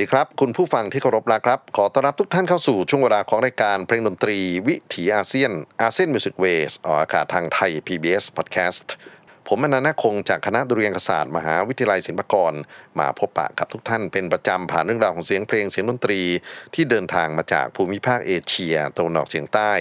[0.00, 5.52] ดีครับ คุณผู้ฟังที่เคารพรักครับ ขอต้อนรับทุกท่านเข้าสู่ช่วงเวลาของรายการเพลงดนตรีวิถีอาเซียน
[5.82, 8.86] ASEAN Music Ways ออกอากาศทางไทย PBS Podcast
[9.48, 12.52] ผมอานันท์ นาคคงจากคณะดุริยางคศาสตร์มหาวิทยาลัยศิลปากร
[12.98, 16.20] มาพบปะกับทุกท่านเป็นประจำผ่านเรื่องราวของเสียงเพลงเสียงดนตรี
[16.74, 19.72] ที่เดินทางมาจากภูมิภาคเอเชียตะวันออกเฉียงใต้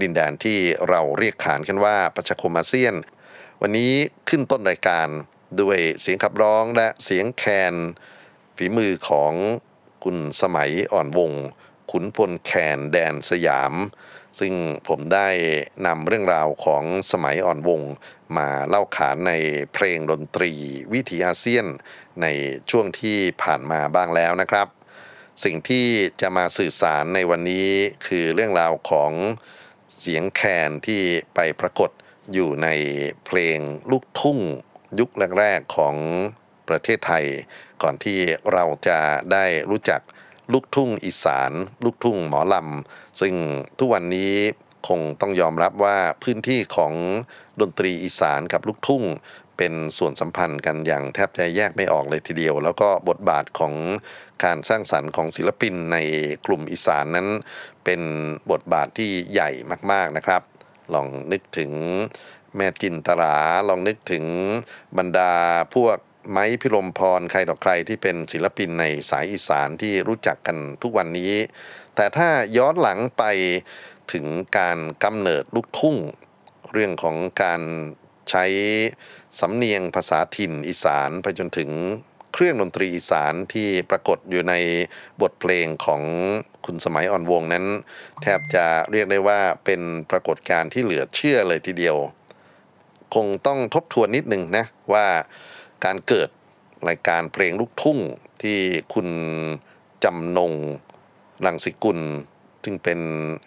[0.00, 0.58] ดินแดนที่
[0.88, 2.94] เราเรียกขานกันว่าประชาคมอาเซียน
[3.62, 3.92] วันนี้
[4.28, 5.08] ขึ้นต้นรายการ
[5.60, 7.76] ด้วยเสียงขับร้องและเสียงแคน
[8.60, 9.32] ฝีมือของ
[10.04, 11.32] คุณสมัยอ่อนวง
[11.90, 13.74] ขุนพลแคนแดนสยาม
[14.38, 14.54] ซึ่ง
[14.88, 15.28] ผมได้
[15.86, 17.82] นำเรื่องราวของสมัยอ่อนวง
[18.36, 19.32] มาเล่าขานใน
[19.72, 20.52] เพลงดนตรี
[20.92, 21.66] วิถีอาเซียน
[22.22, 22.26] ใน
[22.70, 24.68] ช่วงที่ผ่านมาบ้างแล้วนะครับ
[25.44, 25.86] สิ่งที่
[26.20, 27.68] จะมาสื่อสารในวันนี้
[28.06, 29.12] คือเรื่องราวของ
[30.00, 31.02] เสียงแคนที่
[31.34, 31.90] ไปปรากฏ
[32.32, 32.68] อยู่ใน
[33.24, 33.58] เพลง
[33.90, 34.38] ลูกทุ่ง
[34.98, 35.96] ยุคแรกๆของ
[36.68, 37.24] ประเทศไทย
[37.82, 38.18] ก่อนที่
[38.52, 38.98] เราจะ
[39.32, 40.00] ได้รู้จัก
[40.52, 41.52] ลูกทุ่งอีสาน
[41.84, 43.34] ลูกทุ่งหมอลำ ซึ่ง
[43.78, 44.34] ทุกวันนี้
[44.88, 46.92] คงต้องยอมรับว่าพื้นที่ของ
[47.60, 49.04] ดนตรีอีสานกับลูกทุ่ง
[49.56, 53.74] เป็นส่วนสัมพันธ์กันอย่างแทบจะแยกไม่ออกเลยทีเดียว แล้วก็บทบาทของ
[54.44, 55.96] การสร้างสรรค์ของศิลปินใน
[56.46, 57.28] กลุ่มอีสานนั้น
[57.84, 58.00] เป็น
[58.50, 59.50] บทบาทที่ใหญ่
[59.92, 60.42] มากๆนะครับ
[60.94, 61.72] ลองนึกถึง
[62.56, 63.36] แม่จินตรา
[63.68, 64.24] ลองนึกถึง
[64.98, 65.32] บรรดา
[65.74, 65.98] พวก
[66.30, 71.32] ไม้พิรมพรใครต่อใครที่เป็นศิลปินในสายอีสานที่รู้จักกันทุกวันนี้
[71.96, 73.24] แต่ถ้าย้อนหลังไป
[74.12, 74.26] ถึง
[74.58, 75.96] การกำเนิดลูกทุ่ง
[76.72, 77.62] เรื่องของการ
[78.30, 78.44] ใช้
[79.40, 81.70] สำเนียงภาษาถิ่นอีสานไปจนถึง
[82.32, 84.54] เครื่องดนตรีอีสานที่ปรากฏอยู่ใน
[85.20, 86.02] บทเพลงของ
[86.64, 87.64] คุณสมัยอ่อนวงนั้น
[88.22, 89.80] แทบจะเรียกได้ว่าเป็น
[90.10, 91.96] ปรากฏการณ์ที่เหลือเชื่อเลยทีเดียว
[93.14, 95.06] คงต้องทบทวนนิดหนึ่งนะว่า
[95.84, 96.28] การเกิด
[96.88, 97.98] รายการเพลงลูกทุ่ง
[98.42, 98.58] ที่
[98.94, 99.08] คุณ
[100.04, 100.52] จำนง
[101.46, 102.00] รังสิกุล
[102.64, 103.00] ซึ่งเป็น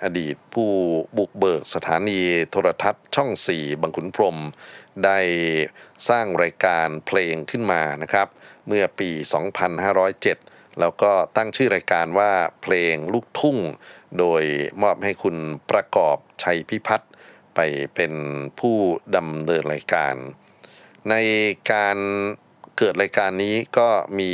[0.04, 0.69] อดีตผู้
[1.18, 2.19] บุกเบิกสถานี
[2.50, 4.38] โทรทัศน์ช่อง4บางขุนพรม
[5.04, 5.19] ได้
[6.10, 8.28] สร้างรายการเพลงขึ้นมานะครับ
[8.68, 9.10] เมื่อปี
[9.95, 12.31] 2507 แล้วก็ตั้งชื่อรายการว่า
[12.62, 13.57] เพลงลูกทุ่ง
[14.19, 14.44] โดย
[14.81, 15.36] มอบให้คุณ
[15.72, 17.12] ประกอบชัยพิพัฒน์
[17.56, 17.60] ไป
[17.95, 18.13] เป็น
[18.60, 18.78] ผู้
[19.16, 20.16] ดำเนินรายการ
[21.09, 21.15] ใน
[21.71, 21.98] การ
[22.77, 23.89] เกิดรายการนี้ก็
[24.19, 24.31] มี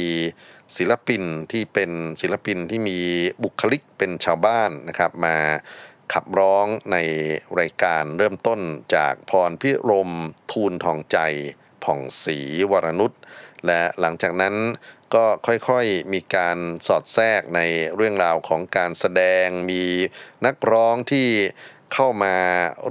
[0.78, 1.92] ศิลปินที่เป็น
[2.22, 3.00] ศิลปินที่มี
[3.44, 5.38] บุคลิกเป็นชาวบ้านนะครับ มา
[6.14, 6.98] ขับร้องใน
[7.60, 8.60] รายการเริ่มต้น
[8.96, 10.12] จากพรพิรม
[10.52, 11.18] ทูลทองใจ
[11.84, 12.40] ผ่องศรี
[12.72, 13.12] วรนุช
[13.66, 14.56] และหลังจากนั้น
[15.16, 17.62] ก็ค่อยๆมีการสอดแทรกใน
[17.96, 19.84] เรื่องราวของการแสดงมี
[20.46, 21.28] นักร้องที่
[21.94, 22.36] เข้ามา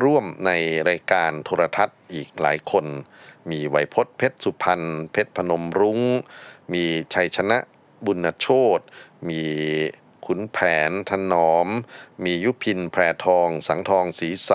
[0.04, 0.50] ร่วมใน
[0.88, 2.86] รายการโทรทัศน์อีกหลายคน
[3.50, 4.82] มีไวยพจน์เพชรสุพรรณ
[5.12, 6.00] เพชรพนมรุง้ง
[6.72, 6.84] มี
[7.14, 7.58] ชัยชนะ
[8.04, 8.46] บุญโช
[8.78, 8.80] ต
[9.28, 9.42] มี
[10.26, 10.58] ขุนแผ
[10.88, 11.68] นถนอม
[12.24, 14.52] มียุพินแพรทอง สังทองสีใส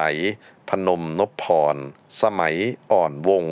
[0.69, 1.75] พนมนพพร
[2.21, 2.55] สมัย
[2.91, 3.45] อ่อนวง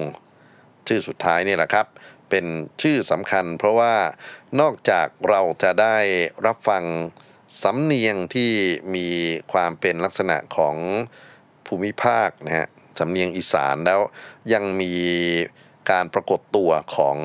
[0.88, 1.88] ชื่อสุดท้ายนี่แหละครับ
[2.30, 2.46] เป็น
[2.82, 3.96] ชื่อสำคัญเพราะว่า
[4.60, 5.98] นอกจากเราจะได้
[6.46, 6.84] รับฟัง
[7.64, 8.52] สำเนียงที่
[8.96, 9.08] มี
[9.52, 10.76] ความเป็นลักษณะของ
[11.66, 12.68] ภูมิภาคนะฮะ
[13.00, 14.02] สำเนียงอีสานแล้ว
[14.54, 14.94] ยังมี
[15.92, 17.18] การปรากฏตัวของ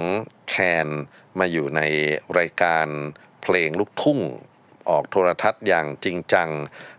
[0.49, 0.55] แค
[0.87, 0.89] น
[1.39, 1.81] มาอยู่ใน
[2.39, 2.87] รายการ
[3.43, 4.21] เพลงลูกทุ่ง
[4.89, 6.51] ออกโทรทัศน์อย่างจริงจัง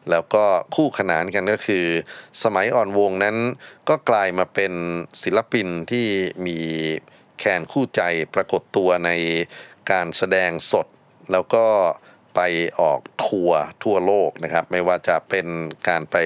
[0.10, 0.44] แล้วก็
[0.76, 1.86] คู่ขนานกันก็คือ
[2.44, 3.38] สมัยอ่อนวงนั้น
[3.90, 4.74] ก็กลายมาเป็น
[5.24, 6.08] ศิลปินที่
[6.46, 6.60] มี
[7.40, 8.02] แคนคู่ใจ
[8.34, 9.12] ปรากฏตัวใน
[9.92, 10.88] การแสดงสด
[11.32, 11.66] แล้วก็
[12.36, 12.42] ไป
[12.80, 15.48] ออกทัวร์ทั่วโลกนะครับ ไม่ว่าจะเป็น
[15.90, 16.18] การไป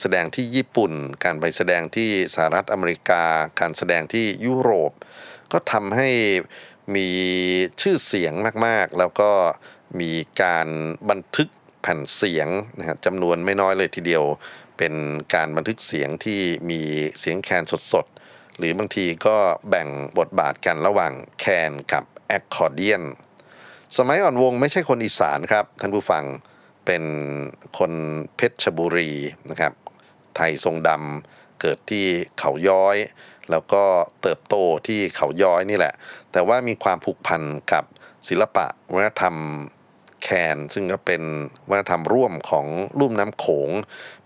[0.00, 0.92] แสดงที่ญี่ปุ่น
[1.24, 3.24] การไปแสดงที่สหรัฐอเมริกา
[3.60, 4.92] การแสดงที่ยุโรป
[5.52, 6.10] ก็ทำให้
[6.96, 7.08] มี
[7.80, 8.32] ชื่อเสียง
[8.66, 9.30] มากๆ แล้วก็
[10.00, 10.12] มี
[10.42, 10.68] การ
[11.10, 11.48] บันทึก
[11.82, 12.48] แผ่นเสียง
[12.78, 14.24] นะฮะจำนวนไม่น้อยเลยทีเดียว
[14.78, 14.94] เป็น
[15.34, 16.80] การบันทึกเสียงที่มี
[17.20, 17.62] เสียงแคน
[17.92, 19.36] สดๆ หรือบางทีก็
[19.68, 19.88] แบ่ง
[20.18, 23.02] บทบาทกันระหว่างแคนกับแอคคอร์เดียน
[23.96, 26.24] สมัยอ่อนวงไม่ใช่คนอีสานครับท่านผู้ฟัง
[26.86, 27.04] เป็น
[27.78, 27.92] คน
[28.36, 29.10] เพชรบุรี
[29.50, 29.72] นะครับ
[30.36, 32.06] ไทยทรงดำเกิดที่
[32.38, 32.96] เขาย้อย
[33.50, 33.82] แล้วก็
[34.22, 34.54] เติบโต
[34.86, 35.94] ที่เขาย้อยนี่แหละ
[36.32, 37.42] แต่ว่ามีความผูกพัน
[37.72, 37.84] กับ
[38.28, 39.36] ศิลปะวัฒนธรรม
[40.22, 41.22] แคนซึ่งก็เป็น
[41.68, 42.66] วัฒนธรรมร่วมของ
[43.00, 43.70] ลุ่มน้ำโขง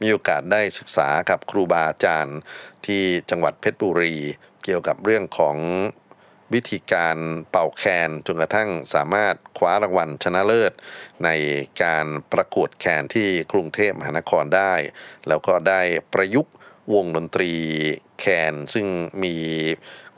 [0.00, 2.38] มีโอกาสได้ศึกษากับครูบาอาจารย์
[2.87, 4.15] ที่จังหวัดเพชรบุรี
[4.65, 5.56] เกี่ยวกับเรื่องของ
[6.54, 7.16] วิธีการ
[7.50, 10.72] เป่าแคนจนกระทั่งสามารถคว้ารางวัลชนะเลิศ
[11.24, 11.30] ใน
[11.82, 14.74] การประกวดแคนที่กรุงเทพมหานครได้
[15.28, 15.80] แล้วก็ได้
[16.12, 16.52] ประยุกต์
[16.94, 17.52] วงดนตรี
[18.20, 18.86] แคนซึ่ง
[19.24, 19.36] มี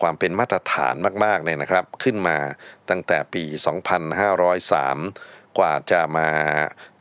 [0.01, 0.95] ความเป็นมาตรฐาน
[1.25, 2.39] มากๆเนี่ยนะครับ ขึ้นมา
[2.91, 3.45] ตั้งแต่ปี
[4.71, 6.29] 2503 กว่าจะมา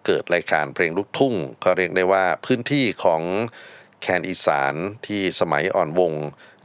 [0.05, 3.21] เกิดรายการเพลงลูกทุ่ง ก็เรียกได้ว่าพื้นที่ของ
[4.01, 4.73] แคนอีสาน
[5.07, 6.13] ที่สมัยอ่อนวง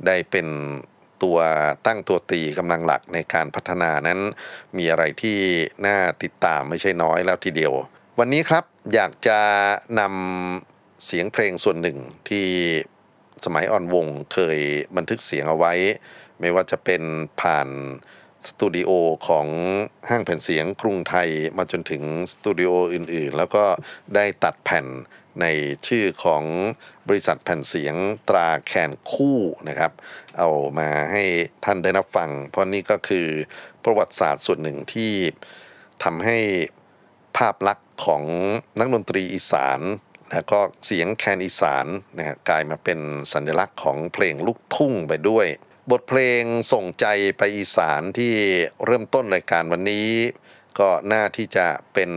[0.06, 0.46] ได้เป็น
[1.22, 1.38] ตัว
[1.86, 4.20] ตั้งตัวตีกำลังหลักในการพัฒนานั้น
[4.76, 5.38] มีอะไรที่
[5.86, 7.72] น่าติดตามไม่ใช่น้อยแล้วทีเดียว
[8.18, 8.64] วันนี้ครับ
[8.94, 9.40] อยากจะ
[10.00, 12.46] นำเสียงเพลงส่วนหนึ่งที่
[13.44, 14.58] สมัยอ่อนวงเคย
[14.96, 15.72] บันทึกเสียงเอาไว้
[16.40, 17.02] ไม่ว่าจะเป็น
[17.40, 17.68] ผ่าน
[18.48, 18.90] สตูดิโอ
[19.28, 19.46] ของ
[20.08, 21.28] ห้างแผ่นเสียงกรุงไทย
[21.58, 22.02] มาจนถึง
[22.32, 23.64] สตูดิโออื่นๆ แล้วก็
[24.14, 24.86] ได้ตัดแผ่น
[25.40, 25.46] ใน
[25.86, 26.44] ชื่อของ
[27.08, 27.94] บริษัทแผ่นเสียง
[28.28, 29.92] ตราแคนคู่นะครับ
[30.38, 30.48] เอา
[30.78, 31.22] มาให้
[31.64, 33.26] ท่านได้รับฟัง เพราะนี่ก็คือ
[33.84, 35.12] ประวัติศาสตร์ส่วนหนึ่งที่
[36.04, 36.38] ทำให้
[37.36, 38.22] ภาพลักษณ์ของ
[38.78, 39.80] นักดนตรีอีสาน
[40.32, 41.86] แล้วก็เสียงแคนอีสาน
[42.18, 42.98] นะฮะกลายมาเป็น
[43.32, 45.46] สัญลักษณ์ของเพลงลูกทุ่งไปด้วย
[45.90, 47.06] บทเพลงส่งใจ
[47.38, 48.34] ไปอีสานที่
[48.84, 50.08] เริ่มต้นรายการวันนี้
[50.78, 52.10] ก็น่าที่จะเป็น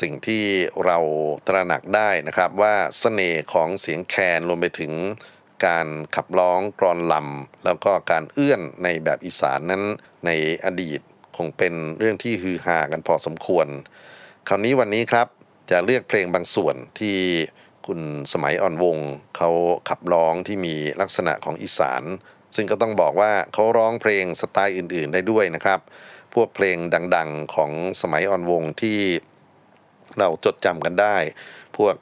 [0.00, 0.44] สิ่งที่
[0.84, 0.98] เรา
[1.46, 4.92] ตระหนักได้นะครับว่าเสน่ห์ของเสียงแคนรวมไปถึง
[5.66, 5.86] การ
[6.16, 9.82] ขับร้องกรอนลำแล้วก็การเอื้อนในแบบอีสานนั้น
[10.26, 10.30] ใน
[10.64, 11.00] อดีต
[11.36, 13.66] คงเป็นเรื่องที่ฮือฮากันพอสมควร
[14.48, 15.26] คราวนี้วันนี้ครับ
[15.70, 17.16] จะเลือกเพลงบางส่วนที่
[17.86, 18.00] คุณ
[18.32, 18.98] สมัยอ่อนวง
[19.36, 19.50] เขา
[19.88, 22.02] ขับร้องที่มีลักษณะของอีสาน
[22.54, 25.80] ซึ่งก็ต้องบอกว่าเขาร้องเพลงสไตล์อื่น ๆ ได้ด้วยนะครับ
[26.34, 26.76] พวกเพลง
[27.16, 28.98] ดัง ๆ ของสมัยอ่อนวงที่
[30.18, 31.16] เราจดจำกันได้
[31.84, 31.94] วก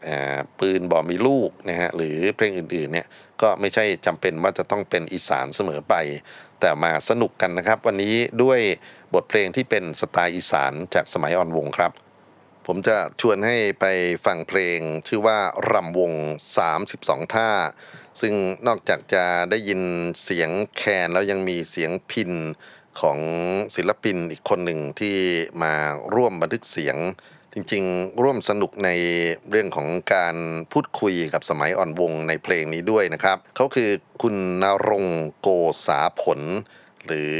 [0.61, 3.07] ปืนบ่มีลูกนะฮะหรือเพลงอื่นๆเนี่ย
[3.43, 5.95] ก็ไม่ใช่จำเป็นว่าจะต้องเป็นอีสานเสมอไป
[6.61, 8.61] แต่มาสนุกกันนะครับ วันนี้ด้วย
[9.15, 11.93] บทเพลงที่เป็นสไตล์อีสานจากสมัยอ่อนวงครับ
[12.67, 13.85] ผมจะชวนให้ไป
[14.27, 15.39] ฟังเพลงชื่อว่า
[15.73, 16.13] รำวง
[16.73, 17.51] 32 ท่า
[18.21, 18.35] ซึ่ง
[18.67, 19.81] นอกจากจะได้ยิน
[20.25, 22.33] เสียงแคนแล้วยังมีเสียงพิน
[23.01, 23.19] ของ
[23.77, 25.17] ศิลปินอีกคนหนึ่งที่
[25.63, 25.75] มา
[26.15, 26.97] ร่วมบันทึกเสียง
[27.53, 28.91] จริงๆ ร่วมสนุกใน
[29.51, 30.37] เรื่องของการ
[30.73, 33.91] พูดคุยกับสมัยอ่อนวงในเพลงนี้ด้วยนะครับ เขาคือ
[34.23, 35.07] คุณนรง
[35.41, 35.49] โก
[35.87, 36.41] ษาผล
[37.07, 37.33] หรือ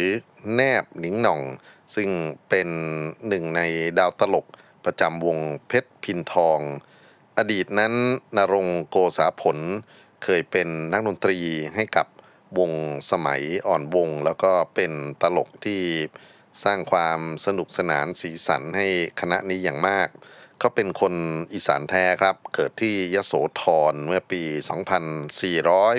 [0.55, 1.41] แนบหนิงหน่อง
[1.95, 2.09] ซึ่ง
[2.49, 2.69] เป็น
[3.29, 3.61] หนึ่งใน
[3.99, 4.47] ดาวตลก
[4.85, 5.39] ประจำวง
[5.69, 6.61] เพชรพินทอง
[7.39, 7.93] อดีตนั้น
[8.37, 9.59] นรงโกษาผล
[10.25, 11.39] เคยเป็นนักดนตรี
[11.75, 12.07] ให้กับ
[12.59, 12.73] วง
[13.11, 15.83] สมัยอ่อนวง แล้วก็เป็นตลกที่
[16.65, 18.87] สร้างความสนุกสนานสีสันให้
[19.21, 20.09] คณะนี้อย่างมาก
[20.59, 21.15] เขาเป็นคน
[21.53, 24.43] อีสานแท้ครับ เกิดที่ยโสธรเมื่อปี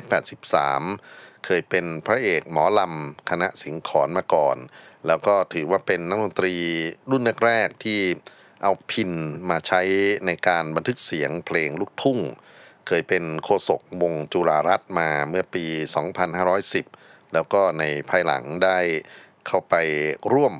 [0.10, 4.58] 2483 เคยเป็นพระเอกหมอลำคณะสิงขอนมาก่อน
[5.08, 6.56] แล้วก็ถือว่าเป็นนักดนตรี
[7.10, 8.00] รุ่นแรกๆที่
[8.64, 9.12] เอาพิน
[9.50, 9.82] มาใช้
[10.26, 12.20] ในการบันทึกเสียงเพลงลูกทุ่ง
[12.88, 15.66] เคยเป็นโฆษกวงจุฬารัตมาเมื่อปี
[16.50, 18.80] 2510 แล้วก็ในภายหลังได้
[19.48, 19.76] เข้าไป
[20.34, 20.54] ร่วม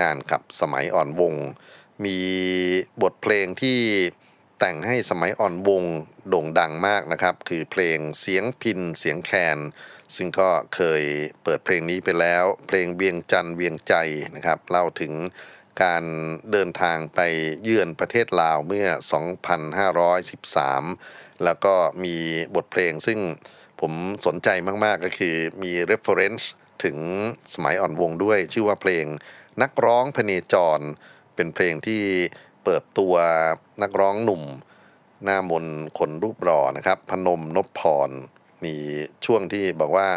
[0.00, 1.34] งานกับสมัยอ่อนวง
[2.04, 2.18] มี
[3.02, 3.78] บทเพลงที่
[4.58, 5.82] แต่งให้สมัยอ่อนวง
[6.28, 9.58] โด่งดังมากนะครับ คือเพลงเสียงพินเสียงแคน
[10.16, 11.02] ซึ่งก็เคย
[11.42, 13.94] เปิดเพลงนี้ไปแล้ว เพลงเวียงจันเวียงใจ
[14.36, 15.12] นะครับเล่าถึง
[15.82, 16.04] การ
[16.52, 17.20] เดินทางไป
[17.62, 18.86] เยือนประเทศลาวเมื่อ
[20.56, 21.74] 2513 แล้วก็
[22.04, 22.16] มี
[22.54, 23.18] บทเพลงซึ่ง
[23.80, 23.92] ผม
[24.26, 24.48] สนใจ
[24.84, 26.44] มาก ๆ ก็คือมี reference
[26.84, 26.98] ถึง
[27.54, 29.04] สมัยอ่อนวงด้วยชื่อว่าเพลง
[29.62, 30.80] นักร้องพเนจร
[31.34, 32.02] เป็นเพลงที่
[32.64, 33.14] เปิดตัว
[33.82, 34.42] นักร้องหนุ่ม
[35.24, 35.66] หน้ามน
[35.98, 38.10] คนรูปหล่อนะครับ พนมนพพร
[38.64, 38.74] มี
[39.24, 40.08] ช่วงที่บอกว่า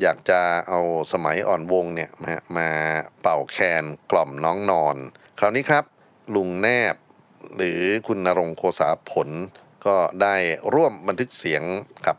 [0.00, 0.80] อยากจะเอา
[1.12, 2.68] สมัยอ่อนวงเนี่ยมามา
[3.20, 4.96] เป่าแคนกล่อมน้องนอน
[5.38, 5.84] คราวนี้ครับ
[6.34, 6.94] ลุงแนบ
[7.56, 9.28] หรือคุณนรงโคสาผล
[9.86, 10.36] ก็ได้
[10.74, 11.62] ร่วมบันทึกเสียง
[12.06, 12.16] กับ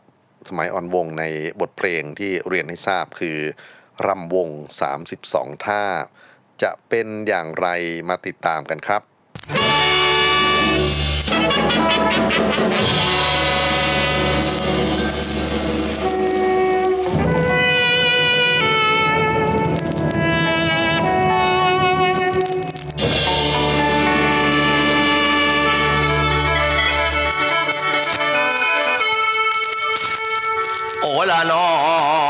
[0.48, 1.24] สมัยอ่อนวงใน
[1.60, 3.38] บทเพลงที่เรียนให้ทราบคือ
[4.06, 4.48] รำวง
[5.08, 5.84] 32 ท่า
[6.62, 7.68] จะเป็นอย่างไร
[8.08, 9.02] มาติดตามกันครับ
[31.00, 32.21] โอ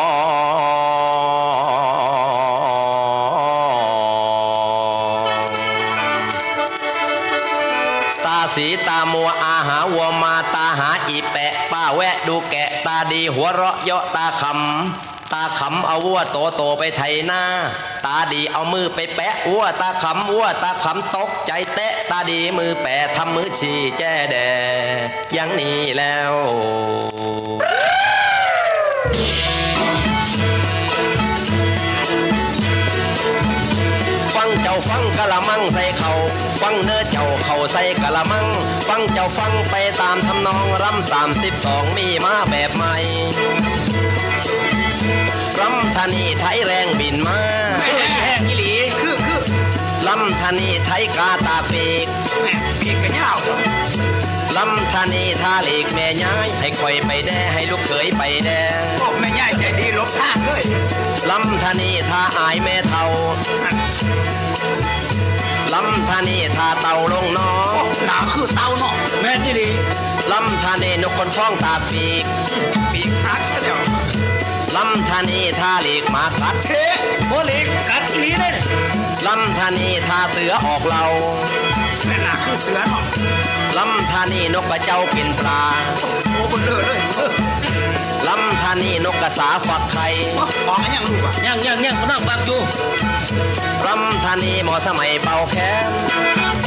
[13.43, 17.43] หัวเราะเยาะตาขำตาขำเอาวัวโตโตไปไถหน้า
[18.07, 24.37] ตาดีเอามือไปแปะวัวตาขำวัวตาขำตกใจเตะ ตาดีมือแปะทำมือชี้แจ้แด
[25.33, 26.33] อยังนี้แล้ว
[34.35, 36.13] ฟังเจ้าฟังกะละมังใส่เขา
[36.63, 38.47] ฟังเนื้อเจ้าเขาใส่กะละมัง
[38.89, 72.25] ฟังเจ้าฟังไปตามทำนองรำสามสิบสองมีมาแบบานีนกคนฟ้องตาปีก
[72.93, 73.79] ปีกหักซะแล้ว
[74.77, 76.71] ลำธานีท่าเหล็กหมากัดเท
[77.29, 78.65] โบเล็กกัดอีหลีเลยเนี่ย
[79.27, 81.03] ลำธานีท่าเสือออกเรา
[82.07, 83.03] แม่หนาคือเสือเนาะ
[83.79, 85.61] ลำธานีนกกระเจ้ากินปลา
[86.33, 87.31] โอ้บนเลือเลยเออ
[88.29, 90.07] ลำธานีนกกระสาฝักไข่
[90.67, 92.61] ของอันยังลูกอะยังยังยังก็นั่งบักอยู่
[93.87, 96.62] ลำธานีหมอสมัยเป่าแค้นเอา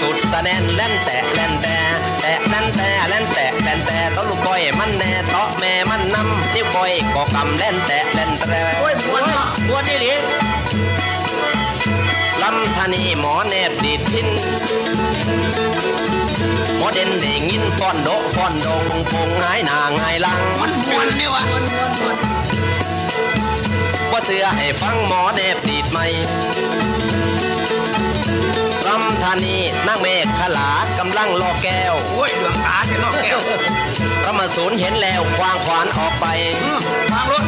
[0.00, 1.76] สุดตะแนนเล่นแตะเล่นแต่
[2.20, 10.12] แตะนั่นแต่เล่นแตะเล่นแต่ต้นลูกก้อยมันแน่เตาะแม่มันนำนิ้วก้อยก็กำเล่นแตะเล่นแต่โอ้ยมวนเนาะมวนอีหลี
[12.42, 14.28] ลำธานีหมอแนบดีดพิน
[16.76, 22.16] หมอเด่นได้ยินฟ้อนโดะฟ้อนดงคงหายหน้าหงายหลังมันมวนนี่วะมวนมวนมวน
[24.10, 25.98] ว่าเสือให้ฟังหมอแนบดีดไหม
[27.00, 27.03] ลำ
[29.24, 33.40] ธานีนางเมฆขลากำลังรอแก้วโอ้ยเหลืองตาเสียนอกแก้ว
[34.24, 36.26] พระมาสูนเห็นแล้วควางขวานออกไป
[36.62, 36.80] อืม
[37.12, 37.44] วางรถ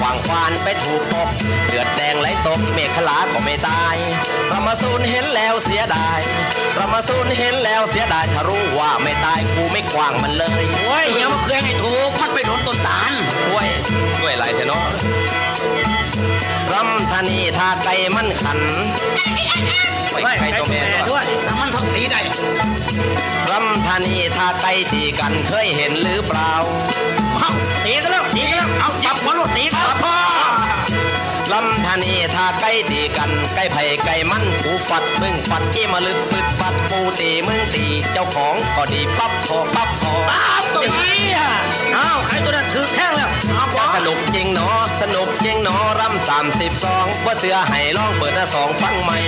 [0.00, 1.28] ควางางควานไปถูกปก
[1.68, 3.96] เดือดแดงไหลตกเมฆลาก็ไม่ตาย
[4.48, 6.20] เรามาสูนเห็นแล้วเสียดาย
[6.76, 13.12] เรามาสูนเห็นแล้วเสียดายถ้ารู้ว่าไม่ตายกูไม่กวางมันเลยโอ้ยอย่ามาเคยให้ถูกมันไปโดนต้นตาล
[13.46, 13.66] ช่วย
[14.18, 14.86] ช่วยไรเถอะเนาะ
[16.72, 18.58] รำธานีทาใจมันขัน
[20.22, 20.80] ไม่ใครตัวแม่
[21.10, 22.20] ด้วยด้วมันทำตีได้
[23.50, 26.52] รำธานีทาใจตีกันเคยเห็นหรือเปล่า
[27.38, 27.50] เอา
[27.84, 30.16] ตีกันแล้วตีกันแล้วเอาจับหัวรถตีกันพ่อ
[31.52, 32.93] รำธานีทาใจตี
[33.24, 41.48] กันไก่ไผ่ไก่มันกูฟัดมึงฟัดกี้มาลึกปึดปัดปูตีมึงตีเจ้าของก็ดีปั๊บพอปั๊บพออ้าวตัวนี้อะ
[41.96, 49.18] อ้าวใครตัวนั้นถือแท่งแล้วเอาบอสนุกจริงเนาะสนุกจริงเนาะรำสามสิบสองว่าเสือไห้ลองเปิดหน้าสองฟังใหม่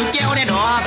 [0.00, 0.80] ำแจ้วเนี่ยดอก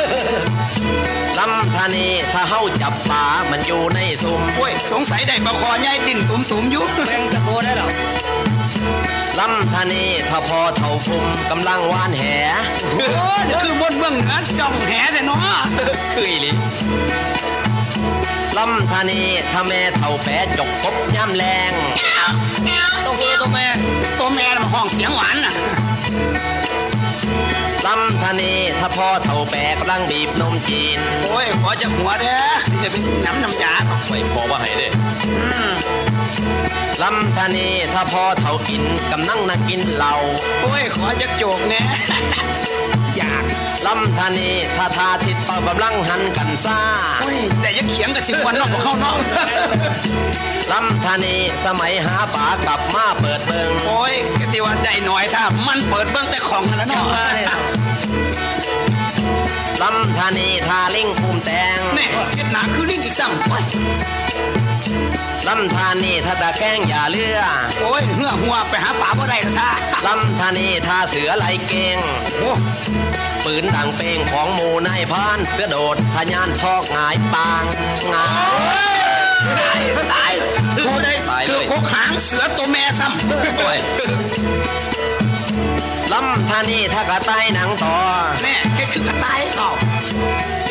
[1.39, 7.87] ลำธานีถ้าเฮาจับปลามันอยู่ในซุมโอ้ยสงสัยได้ปลาคอใหญ่ดินตุ่มๆอยู่แม่งตะโกได้หรอ
[9.39, 12.23] ลำธานีถ้าพอเท่าฟุมกำลังวานแห
[12.93, 15.39] โอ้ยนี่คือบนเบื้องเหนือจ้องแหแต่เนาะ
[16.13, 16.51] คืออีหลิ
[18.57, 19.21] ลำธานี
[19.51, 21.71] ถ้าแม่เท่าแปดจกกบย่ำแรง
[23.05, 23.65] ตัวผู้ตัวแม่
[24.19, 25.53] ตัวแม่น่ะมันห้องเสียงหวานน่ะ
[27.85, 30.97] ลำธานีถ้าพ่อเท่าแปดกำลังบีบนมจีน
[31.29, 34.87] โอ้ย ขอจากหัวเด้อสิจะเป็นน้ำน้ำยาเนาะไม่พอว่าให้เด้
[35.51, 35.73] อืม
[37.01, 40.13] ลำธานีถ้าพ่อเท่าอินกำลังนักกินเหล้า
[40.61, 42.23] โอ้ย ขอจากโจกแน่อยาก
[43.87, 46.79] ลำธานีถ้าทาทิศเป่ากำลังหันกันซ่า
[47.21, 49.15] โอ้ยแต่ยังเขียงกับสิบวันเนอกของเขาเนาะ
[50.71, 57.05] ลำธานีสมัยหาปลากลับมาเปิดเบิงโอ้ยกติว่าได้หน่อยถ้ามันเปิดเบื้องแต่ของนั่นแล้วเนาะ
[59.81, 63.63] ลำธานีทาลิงภูมิแตงแน่เฮ็ดหนาคือลิงอีกซ้ำโอ้ย
[65.47, 67.39] ลำธานีถ้าตะแกรงอย่าเลือ
[67.81, 69.69] โอ้ยเหือหัวไปหาป่าบ่ได้ละท่า
[70.05, 71.97] ลำธานีทาเสือไหลเกง
[72.39, 72.51] โอ้
[73.45, 77.63] ปืนดังเป้งของหมูนายพรานเสือโดดทะยานทอกหงายปาง
[78.09, 78.25] หงา
[78.93, 78.97] ย
[79.59, 79.79] ตาย
[80.13, 80.31] ตาย
[80.75, 83.77] ถือได้ตายเลยถือกกหางเสือตัวแม่ซ้ำโอ้ย
[86.11, 87.95] ลำธานีถ้ากระต่ายหนังต่อ
[88.41, 89.61] แน่แค่คือกระต่ายเป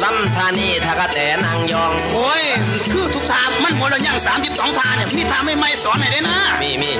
[0.02, 2.44] ล่าลำธานีถ้ากระแตนางยอง โอ้ย
[2.92, 6.92] คือทุกทางมันหมดแล้วยังสามสิบสองทางเนี่ยมีทางไม่ไม่สอนไหนอยได้นะ มีมี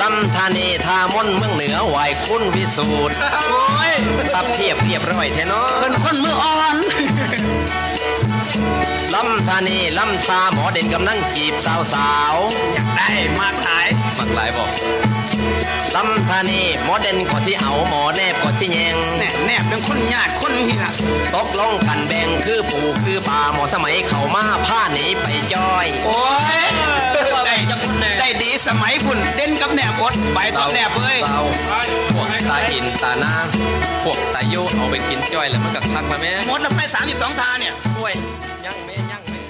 [0.00, 3.14] ลำธานีทามนเมืองเหนือไหวคุณวิสูตร
[3.50, 3.92] โอ้ย
[4.34, 6.76] ตับเทียบเรียบร้อยแท้เนาะเป็นคนมืออ่อน
[9.14, 12.34] ลำธานีลำตาหมอเด่นกำลังจีบสาวสาว
[12.74, 13.10] อยากได้
[13.40, 14.70] มากหลายๆมักหลายบอก
[15.96, 20.92] ลำธานีหมอเด่นก็ที่เอาหมอแนบก็ที่แยงแน่แน่เป็นคนญาติคนนี่ล่ะ
[21.34, 26.20] ตกลงกันแบ่งคือปู่คือป่าหมอสมัยเขามาผ้าหนีไปจอย โอ้
[26.66, 26.68] ย
[27.46, 27.56] ได้
[28.20, 31.40] ได้ดีสมัยพุ่นเด่นกับแนบอดไปต่อแนบเลยเรา
[32.14, 33.32] พวกตาอินตาหน้า
[34.04, 38.12] พวกตาโยเอาไปกินจ้อยแล้วมันก็คักมาแม่หมดแล้วไปสามสิบสองทางเนี่ยช่วย
[38.64, 39.40] ยังแม่ยังแม่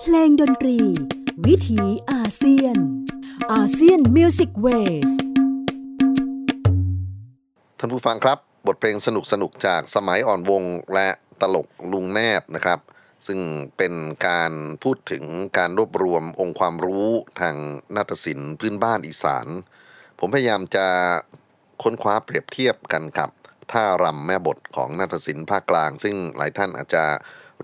[0.00, 0.78] เพลงดนตรี
[1.46, 2.76] วิถีอาเซียน
[3.52, 5.10] ASEAN Music Ways
[7.78, 10.62] ท่านผู้ฟังครับ บทเพลงสนุกสนุกจากสมัยอ่อนวงศ์
[10.94, 11.08] และ
[11.40, 12.80] ตลกลุงแนบนะครับ
[13.26, 13.40] ซึ่ง
[13.76, 13.94] เป็น
[14.28, 15.24] การพูดถึง
[15.58, 17.08] การรวบรวมองค์ความรู้
[17.40, 17.56] ทาง
[17.96, 19.46] นาฏศิลป์พื้นบ้านอีสาน
[20.18, 20.86] ผมพยายามจะ
[21.82, 23.30] ค้นคว้าเปรียบเทียบกันกับ
[23.72, 27.04] ท่ารำแม่บทของนาฏศิลป์ภาคกลาง ซึ่งหลายท่านอาจจะ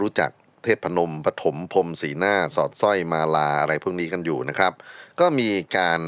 [0.00, 0.30] รู้จัก
[0.64, 4.72] เทพนมปฐมพรมสีหน้า สอดสร้อยมาลาอะไรพวกนี้กันอยู่นะครับ
[5.20, 6.02] ก็มีการ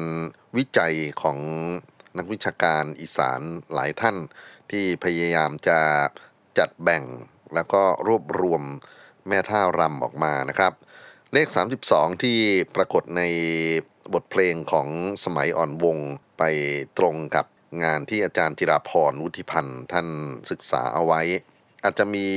[0.57, 1.39] วิจัยของ
[2.19, 3.41] นักวิชาการอีสาน
[3.75, 4.17] หลายท่าน
[4.71, 5.81] ที่พยายามจะ
[6.59, 7.05] จัดแบ่ง
[7.55, 8.63] แล้วก็รวบรวม
[9.29, 10.73] แม่ท่ารำออกมานะครับ
[11.33, 11.49] เลข
[11.87, 12.39] 32 ที่
[12.75, 13.23] ปรากฏใน
[14.15, 14.89] บทเพลงของ
[15.25, 15.99] สมัยอ่อนวง
[16.39, 16.43] ไป
[16.99, 17.47] ตรงกับ
[17.85, 20.09] งานที่อาจารย์จิราพรวุฒิพันธ์ท่าน
[20.51, 21.21] ศึกษาเอาไว้
[21.87, 22.29] อาจจะมี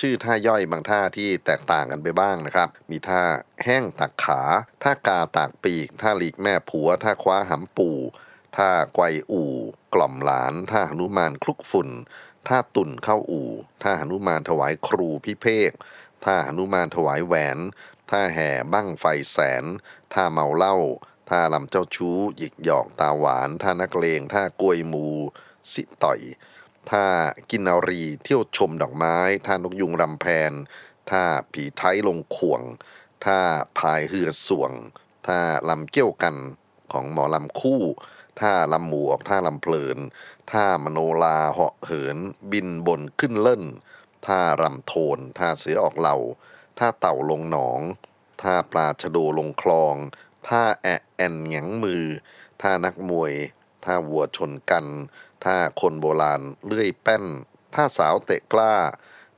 [0.00, 3.22] ชื่อท่าย่อยบางท่าที่แตกต่างกันไปบ้างนะครับ มีท่า
[3.64, 4.40] แห้งตักขา
[4.82, 7.98] ท่ากาตากปีกท่าหลีกแม่ผัวท่าคว้าหำปู่
[8.56, 9.52] ท่าไกวอู่
[9.94, 11.88] กล่อมหลานท่าหนุมานคลุกฝุ่น
[12.48, 13.50] ท่าตุ่นเข้าอู่
[13.82, 15.70] ท่าหนุมานถวายครูพิเภก
[16.24, 17.58] ท่าหนุมานถวายแหวน
[18.10, 19.64] ท่าแห่บั้งไฟแสน
[20.12, 20.76] ท่าเมาเหล้า
[21.28, 25.06] ท่าลำเจ้าชู้หยิกหยอกตาหวานท่านักเลงท่ากลวยมู
[25.72, 26.20] สิต่อย
[26.90, 27.06] ท่า
[27.50, 29.16] กินนารีเที่ยวชมดอกไม้
[29.46, 30.52] ท่านกยุงรำแพน
[31.10, 32.62] ท่าผีไทยลงข่วง
[33.24, 33.40] ท่า
[33.78, 34.72] พายเหือส่วง
[35.26, 36.36] ท่าลำเกี้ยวกัน
[36.92, 37.82] ของหมอลำคู่
[38.40, 39.98] ท่าลำหมวกท่าลำเพลิน
[40.52, 42.16] ท่ามโนลาเหาะเหิน
[42.52, 43.62] บินบนขึ้นเล่น
[44.26, 46.16] ท่ารำโทนท่าเสือออกเหล่า
[46.78, 47.80] ท่าเต่าลงหนอง
[48.42, 49.94] ท่าปลาชะโดลงคลอง
[50.48, 52.04] ท่าแอะแอนแหงงมือ
[52.60, 53.34] ท่านักมวย
[53.84, 54.86] ท่าวัวชนกัน
[55.44, 57.24] ท่าคนโบราณเลื่อยแป้น
[57.74, 58.74] ท่าสาวเตะกล้า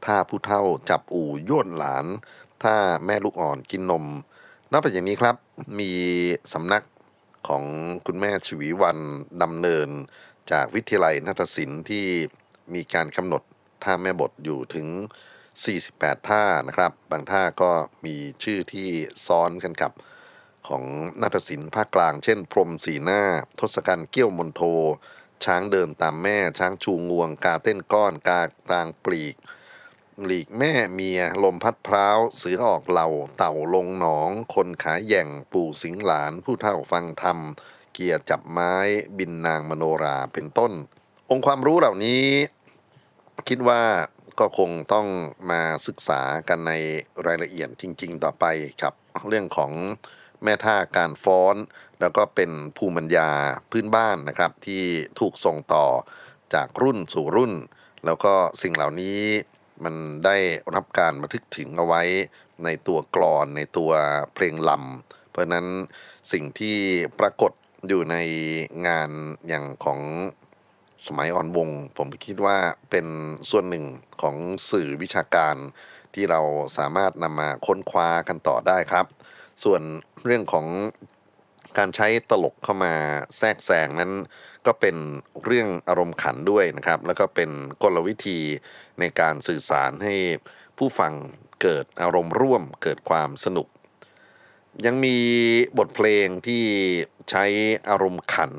[0.05, 2.07] ท่าผู้เฒ่าจับอู่ย่นหลาน
[2.63, 4.05] ท่าแม่ลูกอ่อนกินนม
[4.73, 5.37] นอกจากอย่างนี้ครับ
[5.79, 5.93] มี
[6.53, 6.85] สำนัก
[7.49, 7.65] ของ
[8.07, 8.99] คุณแม่ชวีวัน
[9.43, 9.89] ดำเนิน
[10.51, 12.07] จากวิทยาลัยนาฏศิลป์ที่
[12.75, 13.43] มีการกำหนด
[13.85, 14.87] ท่าแม่บทอยู่ถึง
[15.57, 17.71] 48 ท่านะครับ บางท่าก็
[18.05, 18.89] มีชื่อที่
[19.27, 19.93] ซ้อนกันกับ
[20.69, 20.83] ของ
[21.21, 23.23] นาฏศิลป์ภาคกลาง เช่น พรมสีหน้า
[23.61, 24.63] ทศกัณฐ์เกี้ยวมนโท
[25.45, 29.37] ช้างเดินตามแม่ ช้างชูงวง กาเต้นก้อน กากลางปลีก
[30.25, 37.39] หลีกแม่เมีย ลมพัดพร้าว เสือออกเหล่า เต่าลงหนอง คนขาแย่ง ปู่สิงหลาน ผู้เฒ่าฟังธรรม
[37.93, 38.75] เกียร์จับไม้
[39.19, 40.73] บินนางมโนราเป็นต้น
[41.31, 42.25] องค์ความรู้เหล่านี้
[43.49, 43.83] คิดว่า
[44.39, 45.07] ก็คงต้อง
[45.51, 46.73] มาศึกษากันใน
[47.27, 48.45] รายละเอียดจริง ๆ ต่อไป
[48.81, 48.95] ครับ
[49.29, 49.73] เรื่องของ
[50.43, 51.57] แม่ท่าการฟ้อน
[52.01, 53.31] แล้วก็เป็นภูมิปัญญา
[53.71, 54.83] พื้นบ้านนะครับ ที่
[55.21, 55.87] ถูกส่งต่อ
[56.55, 57.53] จากรุ่นสู่รุ่น
[58.05, 59.21] แล้วก็สิ่งเหล่านี้
[59.85, 60.37] มันได้
[60.75, 62.03] รับการบันทึกถึงเอาไว้
[62.65, 63.91] ในตัวกลอนในตัว
[64.35, 65.67] เพลงลำเพราะนั้น
[66.33, 66.77] สิ่งที่
[67.21, 67.53] ปรากฏ
[67.89, 68.17] อยู่ใน
[68.87, 69.11] งาน
[69.49, 70.01] อย่างของ
[71.07, 72.59] สมัยอ่อนวง ผมคิดว่า
[72.91, 73.07] เป็น
[73.51, 73.85] ส่วนหนึ่ง
[74.23, 74.37] ของ
[74.71, 75.57] สื่อวิชาการ
[76.15, 76.41] ที่เรา
[76.79, 79.07] สามารถนำมาค้นคว้ากันต่อได้ครับ
[79.65, 79.83] ส่วน
[80.25, 80.67] เรื่องของ
[81.79, 82.95] การใช้ตลกเข้ามา
[83.39, 84.13] แทรกแซงนั้น
[84.67, 84.97] ก็เป็น
[85.45, 87.51] เรื่องอารมณ์ขันด้วยนะครับ แล้วก็เป็น
[87.83, 88.41] กลวิธี
[89.01, 90.15] ในการสื่อสารให้
[90.79, 91.13] ผู้ฟัง
[91.63, 93.69] เกิดอารมณ์ร่วมเกิดความสนุก
[94.87, 95.17] ยังมี
[95.79, 96.65] บทเพลงที่
[97.31, 97.45] ใช้
[97.89, 98.53] อารมณ์ขัน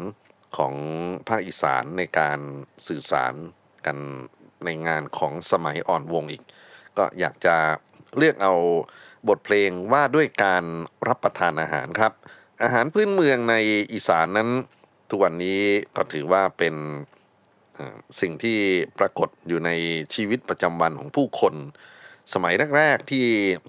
[0.58, 0.74] ของ
[1.28, 2.40] ภาคอีสานในการ
[2.88, 3.34] สื่อสาร
[3.86, 3.98] กัน
[4.66, 6.44] ในงานของสมัยอ่อนวงอีก
[6.98, 7.56] ก็อยากจะ
[8.18, 8.54] เลือกเอา
[9.30, 10.64] บทเพลงว่าด้วยการ
[11.08, 12.14] รับประทานอาหารครับ
[12.64, 13.56] อาหารพื้นเมืองใน
[13.94, 14.50] อีสานนั้น
[15.10, 15.62] ทุกวันนี้
[15.96, 16.76] ก็ถือว่าเป็น
[18.22, 18.60] สิ่งที่
[19.00, 19.72] ปรากฏอยู่ใน
[20.14, 21.56] ชีวิตประจำวันของผู้คน
[22.34, 23.26] สมัยแรกๆที่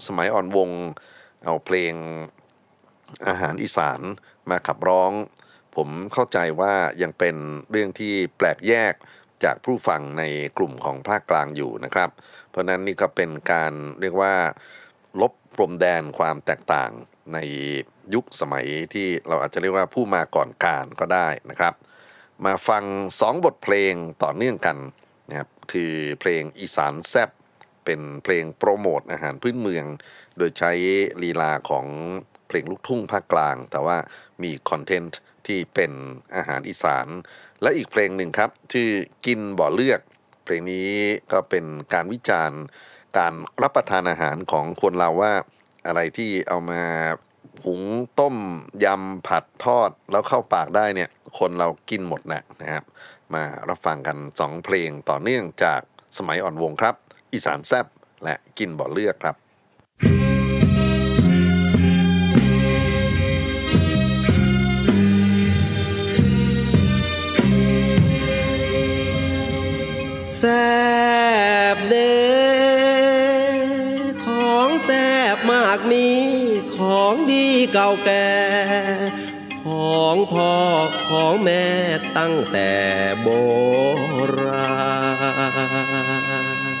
[0.07, 0.69] สมัยอ่อนวง
[1.43, 1.93] เอาเพลง
[3.27, 4.01] อาหารอีสาน
[4.49, 5.11] มาขับร้อง
[5.75, 7.35] ผมเข้าใจว่ายังเป็น
[7.71, 8.93] เรื่องที่แปลกแยก
[9.43, 10.23] จากผู้ฟังใน
[10.57, 12.09] กลุ่มของภาคกลางอยู่นะครับ
[12.49, 14.33] เพราะฉะนั้นนี่ก็เป็นการเรียกว่า
[15.21, 16.91] ลบพรมแดนความแตกต่าง
[17.33, 17.37] ใน
[18.13, 21.73] ยุคสมัยที่เราอาจจะเรียกว่าผู้มาก่อนการก็ได้นะครับ
[22.45, 22.83] มาฟัง
[23.19, 23.93] สองบทเพลง
[24.23, 24.77] ต่อเนื่องกัน
[25.29, 27.29] นะครับคือเพลงอีสานแซบ
[27.85, 29.85] เป็นเพลงโปรโมทอาหารพื้นเมือง
[30.37, 30.71] โดยใช้
[31.23, 31.85] ลีลาของ
[32.47, 33.97] เพลงลูกทุ่งภาคกลาง แต่ว่า
[34.43, 35.91] มีคอนเทนต์ที่เป็น
[36.35, 37.07] อาหารอีสาน
[37.61, 40.01] และอีกเพลงหนึ่งครับที่อกินบ่อเลือก
[40.43, 40.89] เพลงนี้
[41.31, 42.61] ก็เป็นการวิจารณ์
[43.17, 45.33] การรับประทานอาหารของคนเราว่า
[45.87, 46.83] อะไรที่เอามา
[47.65, 47.81] หุง
[48.19, 48.35] ต้ม
[48.85, 52.83] ยำผัดทอดแล้วเข้าปากได้เนี่ยคนเรากินหมดนะนะครับ
[53.33, 55.81] มารับฟังกันสองเพลงต่อเนื่องจาก
[56.17, 56.95] สมัยอ่อนวงครับ
[57.33, 57.85] อีสานแซบ
[58.23, 59.35] และกินบ่อเลือกครับ
[70.37, 76.07] แซากมี
[76.75, 78.29] ของดีเก่าแก่
[79.63, 79.65] ข
[79.97, 80.53] องพ่อ
[81.07, 81.65] ของแม่
[82.17, 82.71] ตั้งแต่
[83.21, 83.27] โบ
[84.37, 84.79] รา
[86.55, 86.79] ณ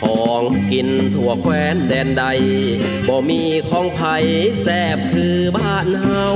[0.00, 2.24] ของกินถั่วแคว้นแดนใด
[3.08, 4.14] บ่มีของไผ่
[4.62, 6.26] แซบคือบ้านเฮา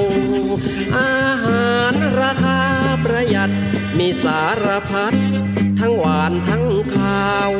[0.96, 1.14] อา
[1.44, 2.39] หารรา
[3.04, 3.50] ประหยัด
[3.98, 5.14] มีสารพัด
[5.80, 7.52] ทั้งหวานทั้งข้าว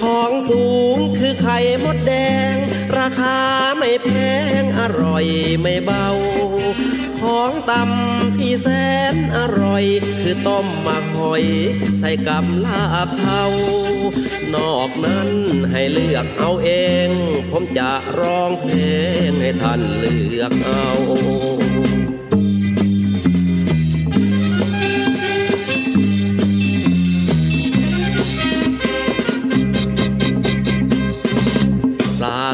[0.00, 2.12] ของสูงคือไข่มดแด
[2.52, 2.54] ง
[2.98, 3.38] ราคา
[3.78, 4.08] ไม่แพ
[4.60, 5.26] งอร่อย
[5.60, 6.08] ไม่เบา
[7.20, 8.68] ของต่ำที่แส
[9.14, 9.84] นอร่อย
[10.20, 11.44] คือต้มหมักหอย
[11.98, 13.44] ใส่กับลาบเทา
[14.54, 15.30] นอกนั้น
[15.72, 16.70] ให้เลือกเอาเอ
[17.06, 17.08] ง
[17.50, 18.74] ผมจะร้องเพล
[19.28, 20.88] งให้ท่านเลือกเอา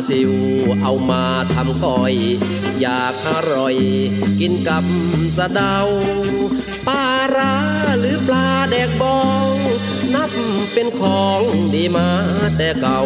[0.09, 0.33] ซิว
[0.83, 1.24] เอามา
[1.55, 2.14] ทำก้อย
[2.81, 3.76] อยากอร่อย
[4.40, 4.85] กินกับ
[5.37, 5.78] สะเดา
[6.87, 7.05] ปลา
[7.37, 7.55] ร้า
[7.98, 9.48] หรือปลาแดกบอง
[10.14, 10.31] นับ
[10.72, 11.40] เป็นของ
[11.74, 12.09] ดีมา
[12.57, 13.02] แต่เก่า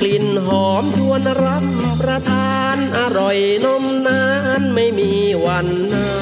[0.00, 1.64] กลิ่นหอมชวนรับ
[2.00, 4.24] ประทานอร่อยนมนา
[4.60, 5.10] นไม่มี
[5.44, 6.16] วันเน่า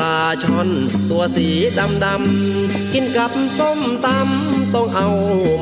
[0.00, 0.70] ลาช่อน
[1.10, 5.08] ตัวสีดำดำกินกับส้มตำต้องเอา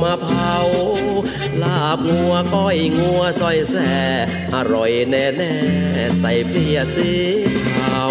[0.03, 0.57] มาเผา
[1.63, 3.95] ลาบงัวก้อยงัวซอยแส่
[4.55, 5.53] อร่อยแน่แน่
[6.21, 7.11] ใส่เพียสี
[7.73, 8.05] เผา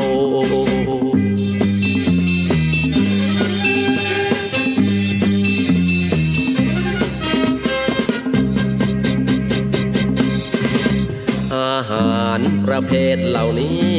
[12.36, 13.90] ารประเภทเหล่านี้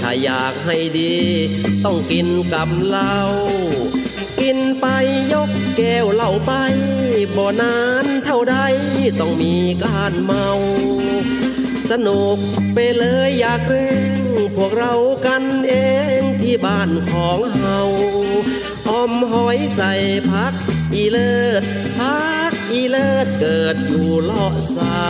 [0.00, 1.14] ถ้าอยากให้ดี
[1.84, 3.18] ต้องกินกับเหล้า
[4.40, 4.86] กินไป
[5.32, 6.52] ยกแก้วเหล้าไป
[7.36, 8.56] บ่นานเท่าใด
[9.20, 10.48] ต้องมีการเมา
[11.90, 12.38] สนุก
[12.74, 14.20] ไปเลยอยากเร่ง
[14.56, 14.94] พวกเรา
[15.26, 15.74] กันเอ
[16.18, 17.80] งที่บ้านของเฮา
[18.88, 19.92] ออมหอยใส่
[20.30, 20.52] พัก
[20.94, 21.62] อีเลิศ
[21.98, 25.08] พักอีเลิศเกิดอยู่เลาะเสา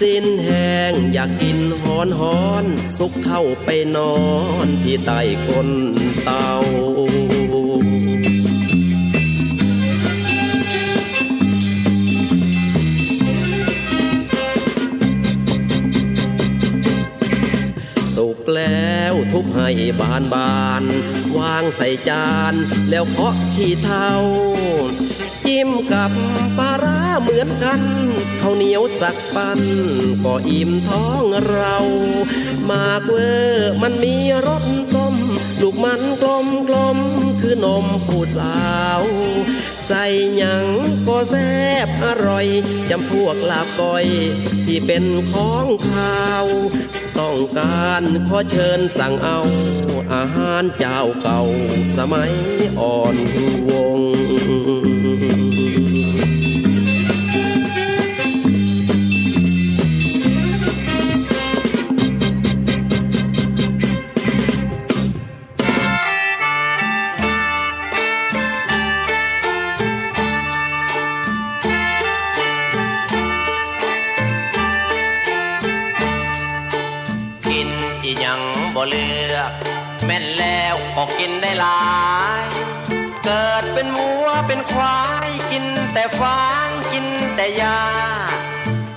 [0.00, 2.64] สิ้นแห้งอยากกินหอนหอน
[2.96, 4.16] สุกเข้าไปนอ
[4.64, 5.70] นที่ใต้ก้น
[6.24, 6.50] เตา
[18.14, 20.82] สุกแล้วทุบให้บานบาน
[21.38, 22.54] วางใส่จาน
[22.90, 24.08] แล้วเคาะขี้เท้า
[25.60, 26.12] จิ้มกับ
[26.58, 27.80] ปลาร้าเหมือนกัน
[28.40, 29.60] ข้าวเหนียวสักปัน
[30.24, 31.76] ก็อิ่มท้องเรา
[32.70, 34.14] มากเวอร์มันมี
[34.46, 35.14] รสส้ม
[35.60, 36.98] ลูกมันกลมกลม
[37.40, 38.66] คือนมผู้สา
[39.00, 39.02] ว
[39.86, 40.04] ใส่
[40.36, 40.66] หยัง
[41.06, 41.52] ก็แซ่
[41.86, 42.46] บอร่อย
[42.90, 44.06] จำพวกลาบก้อย
[44.66, 46.46] ที่เป็นของข้าว
[47.18, 49.40] ต้องการขอเชิญสั่งเอา
[50.14, 51.42] อาหารเจ้าเก่า
[51.96, 52.32] สมัย
[52.78, 53.16] อ่อน
[53.70, 53.98] วง
[80.48, 81.80] แล้วก็กินได้หลา
[82.44, 82.46] ย
[83.24, 87.06] เกิดเป็นวัวเป็นควายกินแต่ฟางกิน
[87.36, 87.78] แต่ยา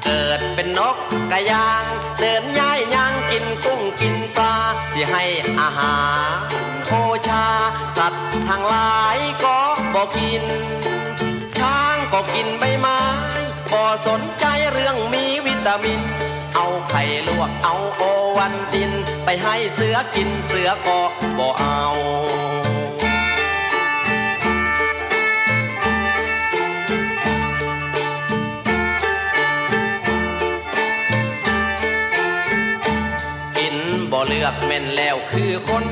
[0.05, 0.97] เกิดเป็นนก
[1.31, 1.83] กระยาง
[2.19, 4.55] เดินย้ายยางกินกุ้งกินปลา
[4.93, 5.23] สิให้
[5.59, 5.97] อาหา
[6.35, 6.39] ร
[6.87, 6.93] โอ
[7.27, 7.45] ชา
[7.97, 9.57] สัตว์ทั้งหลายก็
[9.93, 10.43] บ่กิน
[11.57, 12.99] ช้างก็กินใบไม้
[13.71, 14.21] บ่สน
[19.43, 20.99] ให้เสือกินเสือก็
[21.37, 21.81] บ่เอา
[33.57, 33.75] กิน
[34.11, 35.85] บ่เลือกแม่นแล้วคือคน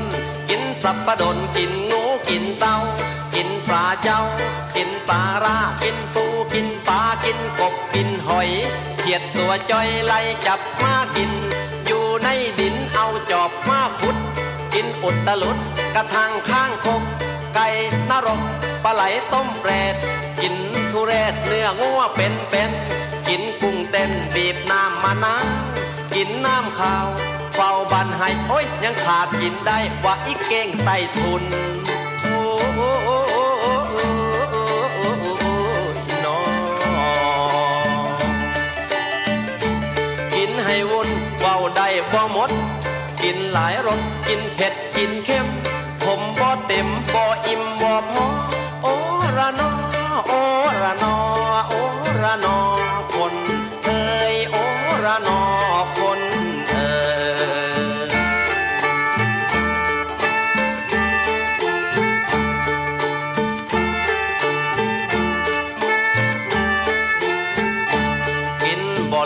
[0.50, 2.76] กินสับปะดนกินงูกินเต้า
[3.34, 4.20] กินปลาเจ้า
[4.76, 6.24] กินปลารากินปู
[6.54, 8.50] กินปลากินกบกินหอย
[8.98, 11.32] เขียดตัวจ้อยไล่จับมากิน
[15.04, 15.58] อุดตลุด
[15.94, 17.02] กระทางข้างคก
[17.54, 17.66] ไก่
[18.10, 18.40] นรก
[18.84, 19.94] ปลาไหลต้มแปรด
[20.42, 20.54] กิน
[20.92, 22.70] ทุเรศเนื้องัวเป็นเป็น
[23.28, 25.46] กินกุ้งเต้นบีบน้ำมะนาว
[26.14, 27.08] กินน้ำข้าว
[27.54, 31.42] เฝ้าบันให้โอ้ยยังขากินได้ว่าอีเก่งไตทุน
[32.22, 32.40] โอ้
[32.76, 34.00] โอ้โอ้โอ้โอ้โอ้
[34.94, 35.54] โอ้โอ้
[36.24, 36.38] นอ
[40.34, 41.08] กินให้วน
[41.40, 42.50] เว้าได้บ่หมด
[43.32, 45.46] กินหลายรสกินเผ็ดกินเค็ม
[46.02, 48.26] ผมบ่เต็มบ่อิ่มบ่พอ
[48.82, 48.86] โอ
[49.36, 49.70] ระนอ
[50.26, 50.32] โอ
[50.82, 51.14] ระนอ
[51.68, 51.74] โอ
[52.22, 52.69] ระนอ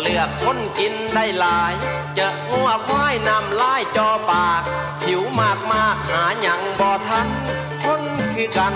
[0.03, 1.73] เลือกคนกินได้หลาย
[2.15, 4.63] เจองัวควายนำลายจอปาก
[5.05, 7.29] หิวมากมากหาหยังบ่ทัน
[7.85, 8.03] คน
[8.35, 8.75] คือกัน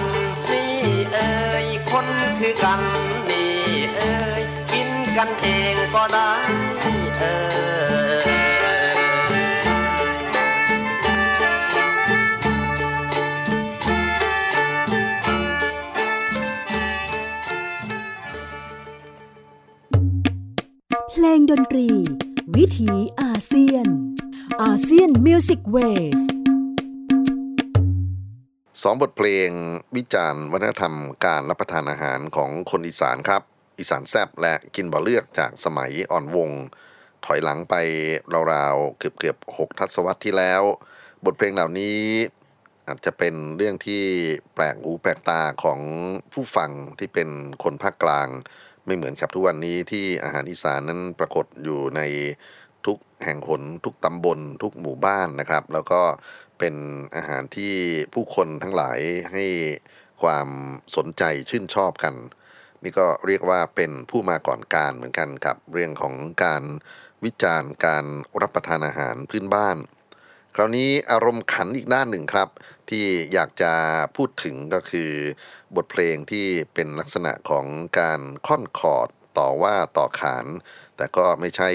[0.51, 0.75] นี่
[1.13, 1.33] เอ้
[1.65, 2.07] ยคน
[2.41, 2.81] คือกัน
[3.29, 3.53] นี่
[3.97, 6.31] เอ้ยกินกันเองก็ได้
[21.25, 21.91] ลงดนตรี
[22.57, 23.87] วิถีอาเซียน
[24.63, 26.21] ASEAN Music Ways
[28.83, 29.51] สองบทเพลง
[29.97, 30.95] วิจารณ์วัฒนธรรม
[31.27, 33.43] การรับประทานอาหารของคนอีสานครับ
[33.79, 36.51] อีสานแซบและกินบ่อเลือกจากสมัยอ่อนวงศ์
[37.25, 37.75] ถอยหลังไป
[38.53, 40.63] ราวๆเกือบเกือบๆหกทศวรรษที่แล้ว
[41.25, 42.01] บทเพลงเหล่านี้
[42.87, 44.03] อาจจะเป็นเรื่องที่
[44.55, 45.81] แปลกหูแปลกตาของ
[46.33, 47.29] ผู้ฟังที่เป็น
[47.63, 48.29] คนภาคกลาง
[48.89, 52.01] ไม่เหมือนกับทุกวันนี้ที่อาหารอีสานนั้นปรากฏอยู่ใน
[52.87, 56.01] ทุกแห่งหนทุกตำบล ทุกหมู่บ้านนะครับ แล้วก็
[56.59, 56.75] เป็น
[57.17, 57.75] อาหารที่
[58.15, 58.99] ผู้คนทั้งหลาย
[59.33, 59.45] ให้
[60.23, 60.49] ความ
[60.97, 62.15] สนใจชื่นชอบกัน
[62.83, 66.63] นี่ก็เรียกว่าเป็นผู้มาก่อนการเหมือนกันกับเรื่องของการ
[67.25, 68.05] วิจารณ์การ
[68.43, 69.77] รับประทานอาหารพื้นบ้าน
[70.55, 72.49] คราวนี้อารมณ์ขันอีกด้านหนึ่งครับ
[72.91, 73.73] ที่อยากจะ
[74.17, 75.11] พูดถึงก็คือ
[75.77, 77.67] บทเพลงที่เป็นลักษณะของ
[78.01, 80.47] การค่อนคอร์ดต่อว่าต่อขาน
[80.97, 81.71] แต่ก็ไม่ใช่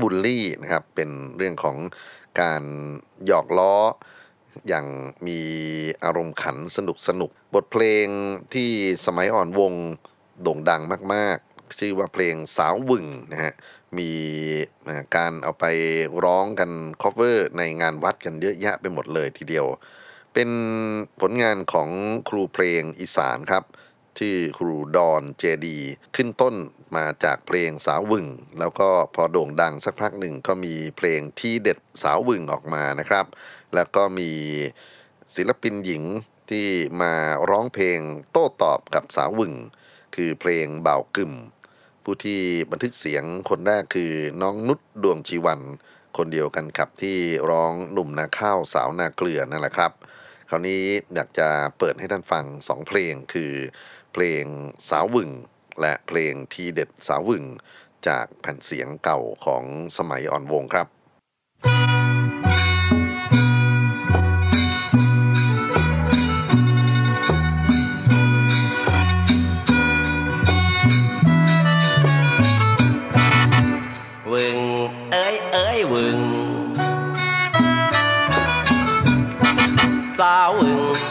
[0.00, 1.76] บูลลี่นะครับ เป็นเรื่องของ
[2.40, 2.62] การ
[3.26, 3.74] หยอกล้อ
[4.68, 4.86] อย่าง
[5.26, 5.40] มี
[6.04, 8.06] อารมณ์ขันสนุกสนุก บทเพลง
[8.54, 8.70] ที่
[9.06, 9.72] สมัยอ่อนวง
[10.42, 10.82] โด่งดัง
[11.14, 13.54] มาก ๆ ชื่อว่าเพลงสาววึงนะฮะ
[13.98, 14.12] มี
[15.16, 15.64] การเอาไป
[16.24, 16.70] ร้องกัน
[17.02, 19.66] cover ในงานวัดกันเยอะแยะไปหมดเลยทีเดียว
[20.38, 20.54] เป็น
[21.20, 21.88] ผลงานของ
[22.28, 23.64] ครูเพลงอีสานครับ
[24.18, 25.78] ที่ครูดอนเจดี
[26.16, 26.54] ขึ้นต้น
[26.96, 28.26] มาจากเพลงสาววึง
[28.58, 33.26] แล้วก็พอโด่งดังสักพักหนึ่งก็มีเพลงที่เด็ดสาววึงออกมานะครับ
[33.74, 34.30] แล้วก็มี
[35.34, 36.02] ศิลปินหญิง
[36.50, 36.66] ที่
[37.02, 37.14] มา
[37.50, 37.98] ร้องเพลง
[38.32, 39.52] โต้ตอบกับสาววึง
[40.16, 41.32] คือเพลงเบากึ่ม
[42.04, 45.60] ผู้ที่บันทึกเสียงคนแรกคือน้องนุชดวงชีวัน
[46.16, 47.18] คนเดียวกันครับที่
[47.50, 49.92] ร้องหนุ่มนาข้าวสาวนาเกลือนั่นแหละครับ
[50.50, 50.82] คราวนี้
[51.14, 53.52] อยากจะเปิดให้ท่านฟังสองเพลงคือ
[54.12, 54.44] เพลง
[54.90, 55.30] สาววึง
[55.80, 57.44] และเพลงทีเด็ดสาววึง
[58.08, 59.64] จากแผ่นเสียงเก่าของ
[59.98, 60.86] สมัยอ่อนวงครับ
[61.64, 61.95] วึ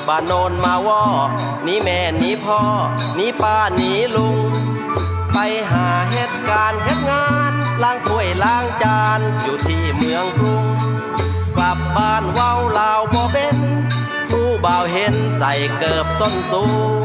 [0.07, 1.01] บ้านโนนมาว่อ
[1.65, 2.59] นี่แม่นี่พ่อ
[3.17, 4.37] นี่ป้านี่ลุง
[5.33, 5.37] ไป
[5.71, 7.51] หาเหตุการณ์เหตุงาน
[7.83, 10.65] ล้างถ้วยล้างจานอยู่ที่เมืองกรุง
[11.57, 13.57] กลับบ้านเว้าลาวบ่เป็น
[14.29, 16.63] ผู้บ่าวเห็นใส่เกิบส้นสู
[16.99, 17.01] ง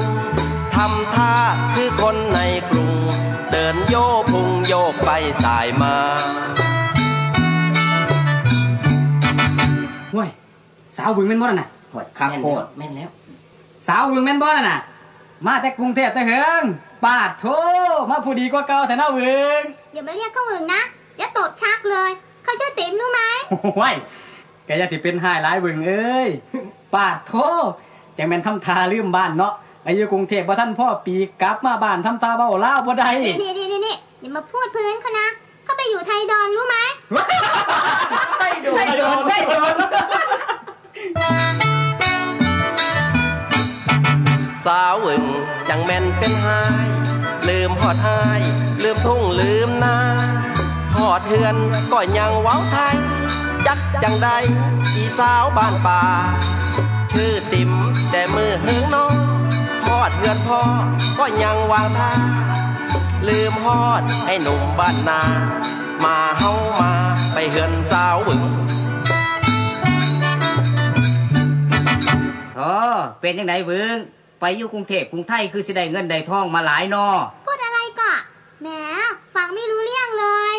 [0.74, 1.34] ทำท่า
[1.74, 2.92] คือคนในกรุง
[3.50, 3.94] เดินโย
[4.30, 5.10] พุงโยกไป
[5.44, 5.94] สายมา
[10.14, 10.30] ห่วย
[10.96, 13.10] สาววึงแม่นบ่นั่นน่ะ หวยครับแม่นโพแล้วดแม่นแล้ว
[13.86, 14.80] สาววึงแม่นบ่นั่นน่ะ
[15.46, 16.64] มาแต่กรุงเทพแต่เหิง
[17.04, 17.46] ปาดโท
[18.10, 20.82] มาผู้ดีกว่าเก่าแต่น่าวึงอย่ามาเรียกเขาหึงนะ
[21.16, 22.10] เดี๋ยวตบชักเลย
[22.44, 23.20] เขาชื่อติ๋มรู้ไหม
[23.52, 23.94] ห่วย
[24.66, 26.28] แกอย่าสิเป็นหายหลายวึงเอ้ย
[26.94, 27.32] ปาดโท
[28.18, 29.54] จังแม่นทำทาลืมบ้านเนาะ
[29.86, 35.28] อายุกรุงเทพบ่ทันพ่อปีกลับมาบ้านทำตาเบ้าลาวบ่ได้นี่นี่นี่นี่อย่ามาพูดพื้นเขานะ
[35.64, 36.76] เขาไปอยู่ไทยดอนรู้ไหม
[47.94, 48.40] ดอาย
[48.82, 49.96] ลืมทุ่งลืมนา
[50.96, 51.56] หอดเฮือน
[51.92, 52.96] ก็ยังเว้าไทย
[53.66, 54.28] จักจังใด
[54.94, 56.02] อีสาวบ้านป่า
[57.12, 57.70] ชื่อติ๋ม
[58.10, 59.14] แต่มือเฮืองน้อง
[59.86, 60.60] หอดเฮือนพ่อ
[61.18, 62.12] ก็ยังวางท่า
[63.28, 65.20] ลืมฮอดไอ้หนุ่มบ้านนา
[66.04, 66.92] มาเฮามา
[67.32, 68.42] ไปเฮือนสาววึง
[72.56, 72.74] โอ้
[73.20, 73.98] เป็นยังไงเวิง
[74.40, 77.08] ไปอยู่กรุงเทพกรุงไทยคือสิได้เงินได้ทองมาหลายนอ
[78.62, 78.68] แหม
[79.34, 80.54] ฟังไม่รู้เรื่องเลย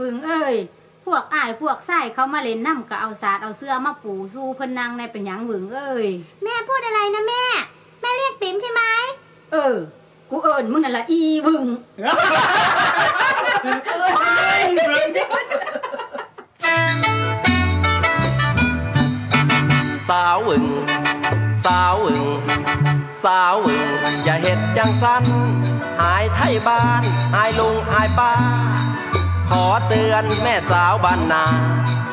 [0.00, 0.56] วึงเอ้ย
[1.04, 6.08] พวกอ้ายพวกไส้เขามาเล่นน้ำก็เอาสาดเอาเสื้อมาปูสู้เพิ่นนางในเป็นหยังวึงเอ้ย
[6.42, 7.44] แม่พูดอะไรนะแม่
[8.00, 8.82] แม่เรียกติ๋มใช่ไหม
[9.52, 9.76] เออ
[10.30, 11.66] กูเอิญมึงนั่นละอีวึง
[20.08, 20.64] สาววึง
[21.64, 22.22] สาววึง
[23.24, 23.86] สาววึง
[24.24, 25.24] อย่าเห็ดจังสัน
[26.02, 27.02] อายไทยบ้าน
[27.36, 28.32] อายลุงอายป้า
[29.50, 31.44] ขอเตือนแม่สาวบ้านนา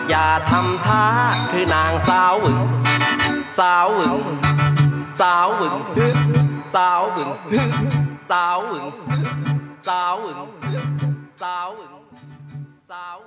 [0.10, 1.04] อย่าทำท่า
[1.52, 2.60] คือนางสาวหึง
[3.60, 4.18] สาวหึง
[5.22, 5.76] สาวหึง
[6.76, 7.32] สาวหึง
[8.32, 8.88] สาวหึง
[9.88, 10.40] สาวหึง
[11.42, 11.94] สาวหึง
[12.92, 13.27] สาวห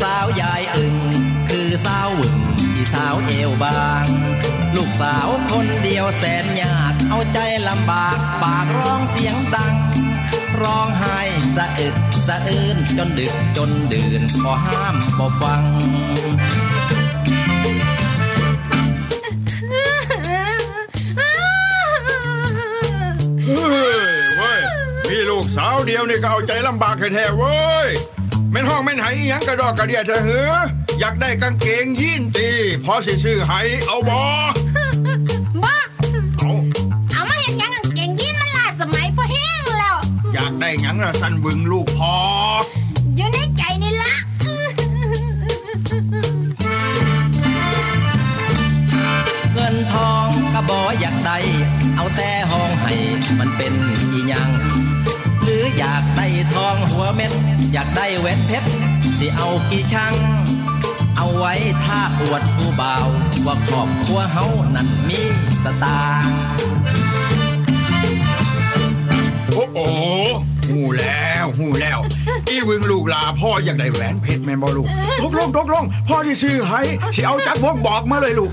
[0.00, 0.96] สาวยายอึ่ง
[1.48, 4.06] คือสาวหวึงที่สาวเอวบาง
[4.76, 7.38] ลูกสาวคนเดียวแสนยากเอาใจ
[7.68, 9.74] ลำบากปากร้องเสียงดัง
[10.62, 11.18] ร้องไห้
[11.56, 11.96] สะอึก
[12.26, 15.62] สะอื้นจนดึกจนดื่นก็ห้ามบ่ฟัง
[23.44, 23.62] เฮ้
[23.94, 23.98] ย
[24.36, 24.60] เว้ย
[25.08, 27.90] มีลูกสาวเดียวนี่ก็เอาใจลำบากแท้ๆเว้ย
[28.52, 30.56] แม่นห้องแม่นไหอิหยังกระดอกกระเดียเธอเหอ
[31.00, 32.48] อยากได้กางเกงยีนตี
[32.84, 34.18] พอสิซื้อให้เอาบ่
[35.64, 35.76] บ้า
[36.38, 36.50] เอา
[37.10, 39.96] เอามาเห็นยังกางเก่งยีนมันล่าสมัยพอแห้งแล้ว
[40.34, 42.14] อยากได้หยังละสันวึงลูกพอ
[43.16, 44.12] อยู่ในใจนี่ละ
[49.54, 51.38] เงินทองก็บออยากได้
[51.96, 52.92] เอาแต่ห้องให้
[53.38, 53.72] มันเป็น
[54.12, 54.59] อีหยังหรื
[55.80, 57.32] ออยากได้ทองหัวเม็ด
[57.72, 58.68] อยากได้แหวนเพชร
[59.18, 60.14] สิเอากี่ช่าง
[61.16, 61.52] เอาไว้
[61.84, 63.06] ถ้าอวดผู้บ่าว
[63.46, 65.20] ว่าครอบครัวเฮานั่นมี
[65.62, 66.36] สตางค์
[69.54, 69.78] โอ้โห
[70.68, 71.98] หูแล้วหูแล้ว
[72.48, 74.88] อีวึงลูกลาพ่ออยากได้แหวนเพชรแม่นบ่ลูก
[75.20, 76.82] ตกลงตกลงพ่อที่ซื้อให้
[77.14, 78.52] สิเอาจากพวกบอกมาเลยลูก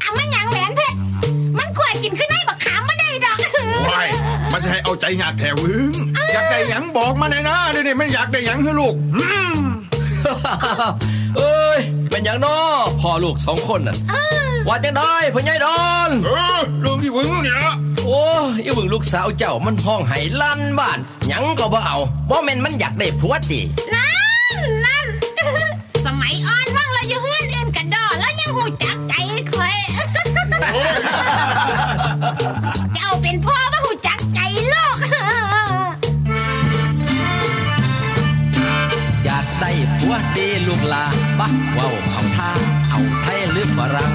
[0.00, 0.98] เอามาหยังแหวนเพชร
[1.58, 2.31] มันขวดกินขึ้น
[5.02, 5.92] ให้เอาใจยากแถวึง
[6.32, 9.24] อยากได้หยังบอกมาเลยนะเดี๋ยวนี้มันอยากได้หยังคือลูกอื
[9.54, 9.58] ม
[11.38, 11.80] เอ้ย
[12.10, 12.58] เป็นอย่างน้อ
[13.00, 13.96] พ่อลูกสองคนน่ะ
[14.68, 17.62] ว่าจังได้พ่อใหญ่ดอน เออเรื่องที่วึงเนี่ย
[18.06, 20.98] โอ้ยอีหวึงลูกสาวเจ้ามันห้องไห้ลั่นบ้าน
[21.28, 21.98] หยังก็บ่เอา
[22.30, 23.60] บ่แม่นมันอยากได้ผัวติ
[23.94, 24.21] นั่น
[40.92, 41.04] ลา
[41.40, 42.50] บักเว้าเขาท่า
[42.90, 44.12] เอาไทยหรือฝรั่ง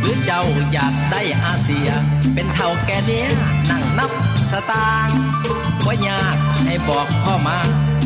[0.00, 1.88] หรือเจ้าอยากได้อาเซีย
[2.34, 3.28] เป็นเท่าแกเนี้ย
[3.70, 4.12] นั่งนับ
[4.52, 5.18] สตางค์
[5.86, 6.36] ว่ายาก
[6.66, 7.58] ให้บอกพ่อมา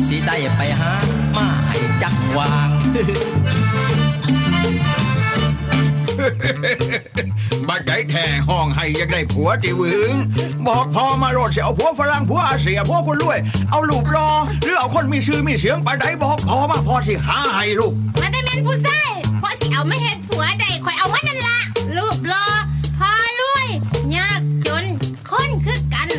[0.07, 0.91] สิได้ไปหา
[1.35, 2.69] มาให้จักวาง
[7.69, 10.13] บักใจแท้ห้องให้อยากได้ผัวที่วึง
[10.67, 13.39] บอกพ่อมาโรดเสียเอาผัวฝรั่งผัวอาเซียผัวคนรวย
[13.71, 14.29] เอาลูกรอ
[14.63, 19.09] หรือเอาคนมีชื่อมีเสียงไปไหนบอกพ่อมาพ่อสิหาให้ลูกมันได้เป็นผู้ชาย
[19.39, 21.57] เพราะสิเอาไม่เห็นผัวใดคอยเอามานั่นละ
[21.95, 22.45] รูปรอ
[22.99, 23.11] พอ
[23.41, 23.67] รวย
[24.17, 24.85] ยากจน
[25.29, 26.09] คนคือกัน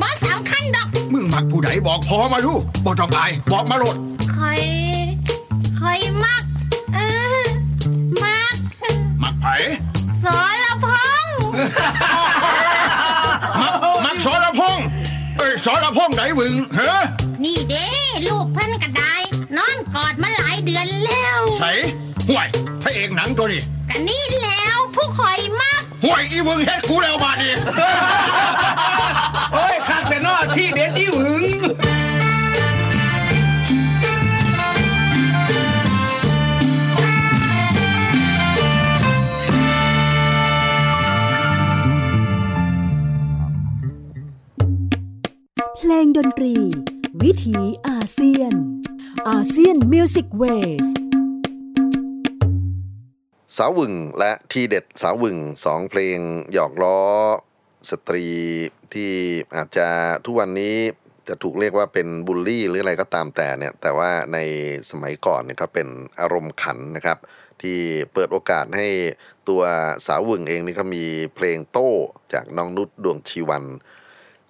[0.00, 2.52] บ่สำคัญดอก มึงมักผู้ใดบอกพ่อมาดู
[2.84, 3.96] บอกต้องอายบอกมาโรด
[4.34, 4.60] คอย
[5.78, 6.44] คอยมัก
[6.94, 6.98] เอ
[7.42, 7.44] อ
[8.22, 8.54] มัก
[9.22, 9.46] มักไผ
[10.22, 10.65] สรพงษ์
[13.60, 13.72] มัก
[14.04, 14.86] มักสรพงษ์
[15.38, 16.98] เอ้ยสรพงษ์ไหนวึงเฮ้อ
[17.44, 17.86] นี่เด้
[18.26, 19.14] ลูกเพิ่นก็ได้
[19.56, 21.72] นอนกอดมาหลายเดือนแล้วใส่
[22.28, 22.48] ห่วย
[22.82, 27.54] พระเอกหนังตัวนี้กันนี่แล้วผู้คอยมักห่วยอีวึงเฮ็ดกูแล้วบาดนี้
[29.52, 31.06] โอ้ยคักแต่นอที่เด็ดอี
[45.90, 46.54] ลงดนตรี
[47.22, 47.58] วิถี
[47.88, 48.52] อาเซียน
[49.28, 50.44] อาเซียนมิวสิกเว
[50.84, 50.86] ส
[53.56, 56.18] สาววึงและทีเด็ดสาววึงสองเพลง
[56.52, 57.00] หยอกล้อ
[57.90, 58.26] สตรี
[58.94, 59.12] ที่
[59.56, 59.88] อาจจะ
[60.24, 60.76] ทุกวันนี้
[61.28, 64.38] จะถูกเรียกว่าเป็นบูลลี่หรืออะไรก็ตามแต่เนี่ย แต่ว่าใน
[64.90, 65.88] สมัยก่อนเนี่ยก็เป็น
[66.20, 67.18] อารมณ์ขันนะครับ
[67.62, 67.78] ที่
[68.12, 68.88] เปิดโอกาสให้
[69.48, 69.62] ตัว
[70.06, 71.90] สาววึงเองนี่ก็มีเพลงโต้
[72.32, 73.64] จากน้องนุชดวงชีวัน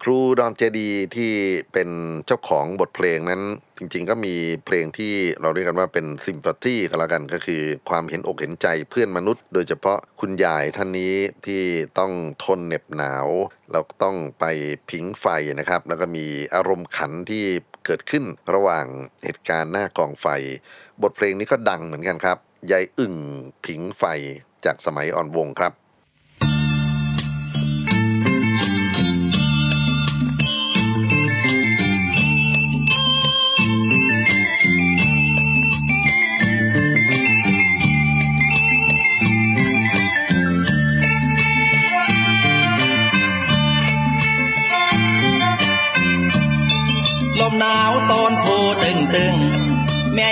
[0.09, 1.33] ครูดอนเจดีที่
[1.73, 1.91] เป็น
[2.27, 3.43] เจ้าของบทเพลงนั้น
[3.79, 4.35] จริงๆก็มี
[4.67, 11.15] เพลงที่เราเรียกกันว่าเป็นซิมพัตตี้ก็แล้วกันก็คือความเห็นอกเห็นใจเพื่อนมนุษย์ โดยเฉพาะคุณยายท่านนี้
[11.47, 11.63] ที่
[11.99, 12.13] ต้อง
[12.45, 13.27] ทนเหน็บหนาว
[13.73, 14.45] แล้วต้องไป
[14.91, 15.27] ผิงไฟ
[15.59, 17.45] นะครับ แล้วก็มีอารมณ์ขันที่
[17.87, 18.87] เกิดขึ้นระหว่าง
[19.25, 20.27] เหตุการณ์หน้ากองไฟ
[21.03, 22.39] บทเพลงนี้ก็ดังเหมือนกันครับ
[22.73, 23.17] ยายอึ่ง
[23.67, 24.05] ผิงไฟ
[24.65, 25.73] จากสมัยอ่อนวงครับ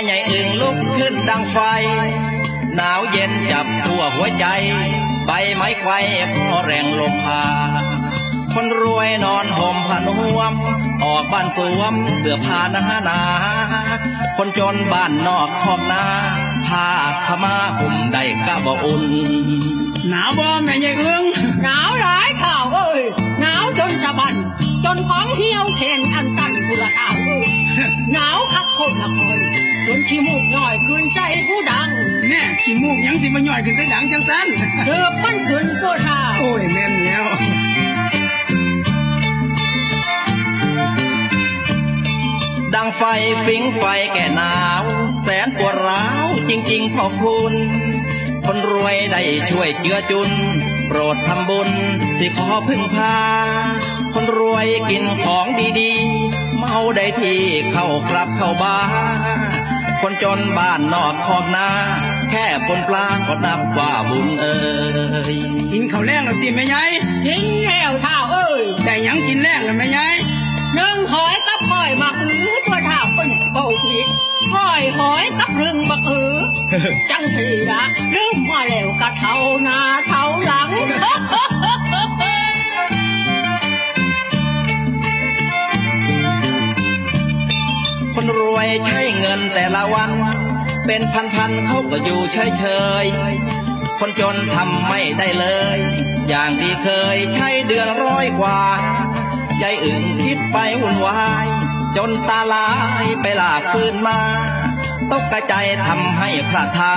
[0.03, 1.57] ใหญ่อึ่งลุกขึ้นดังไฟ
[2.75, 4.45] หนาวเย็นจับทั่วหัวใจ
[5.25, 5.97] ใบไม้ไขว้
[6.47, 7.43] พอแรงลมพา
[8.53, 10.53] คนรวยนอนห่มผ้านวม
[11.03, 13.19] ออกบ้านสวมเสื้อผ้าหนาหนา
[14.37, 16.03] คนจนบ้านนอกขอบนา
[16.67, 16.87] ผ้า
[17.25, 19.05] ขาวมาห่มได้กะบ่อุ่น
[20.09, 21.23] หนาวบ่แม่ใหญ่เอื้อง
[21.63, 23.01] หนาวหลายข่าวเอ้ย
[23.39, 24.35] หนาวจนสะบัน
[24.85, 27.47] จนของเที่ยวแขนอันตันกุละข่าวเอ้ย
[28.13, 29.39] หนาวคักคนละคน
[29.87, 31.87] จนขี้มูกย่อยคืนใจผู้ดัง
[32.29, 34.47] แน่ขี้มูกยังสิมาย่อยขึ้นใส่ดังจังสัน
[34.85, 37.25] เถือบมันขึ้นตัวเท้าโอ้ยแม่นแล้ว
[42.75, 43.03] ดังไฟ
[43.45, 43.83] ฟิงไฟ
[44.13, 44.83] แก่หนาว
[45.23, 47.53] แสนปวดร้าวจริงๆพอคุณ
[48.45, 50.31] คนรวยได้ช่วยเจือจุน
[50.87, 51.69] โปรดทำบุญ
[52.17, 53.15] สิขอพึ่งพา
[54.13, 55.45] คนรวยกินของ
[55.79, 57.41] ดีๆ เมาได้ที่
[57.71, 58.89] เข้าครับเข้าบาร์
[60.01, 61.67] คนจนบ้านนอกขอบนา
[62.31, 64.55] แค่ปนปลาก็นับว่าบุญเอ่
[65.33, 65.35] ย
[65.71, 66.83] กินข้าวแรงแล้วสิแม่ใหญ่
[67.25, 70.07] กินแล้วเท้าเอ้ยได้หยังกินแรงแล้วแม่ใหญ่
[70.75, 71.54] หนึ่งหอยกั
[74.53, 76.35] หอยหอยกับรึงบักอือ
[77.11, 77.83] จังสีละ
[78.15, 80.69] ลืมมาแล้วกะเท่าหน้าเท่าหลัง
[88.13, 90.11] คนรวยใช้เงินแต่ละวัน
[90.85, 91.01] เป็น
[91.35, 92.65] พันๆเขาก็อยู่เฉ
[93.03, 95.77] ยๆ คนจนทำไม่ได้เลย
[96.29, 98.61] อย่างที่เคยใช้เดือนร้อยกว่า
[99.61, 101.45] ยายอึ่งคิดไปวุ่นวาย
[101.97, 102.67] จนตาลา
[103.03, 104.19] ยไปลากปืนมา
[105.11, 106.93] ตกกระใจายทำให้พระท่า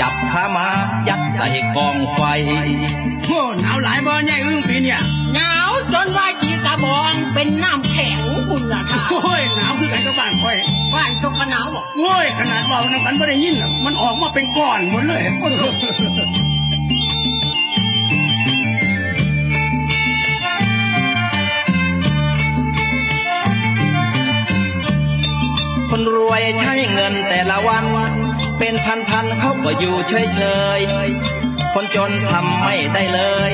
[0.00, 0.66] จับขามา
[1.08, 2.22] ยัดใส่กองไฟ
[3.24, 5.00] โอ้หนาวหลายบ่ใหญ่เอื้องปีเนี่ย
[5.34, 8.18] หนาวจนว่าจีกระบองเป็นน้ำแข็ง
[8.48, 10.58] คุณนะท่าโอ้ยหนาวคือกันกับบ้านข่อย
[10.94, 15.22] บ้านจกกระหนาวบอกโอ้ยขนาดเบาน้ำกันไม่ได้ยินน่ะมันออกมาเป็นก้อนหมดเลย
[25.96, 27.86] คนรวยใช้เงินแต่ละวัน
[28.58, 28.74] เป็น
[29.10, 30.42] พันๆเขาก็อยู่เฉ
[30.78, 33.20] ยๆ คนจนทำไม่ได้เล
[33.50, 33.52] ย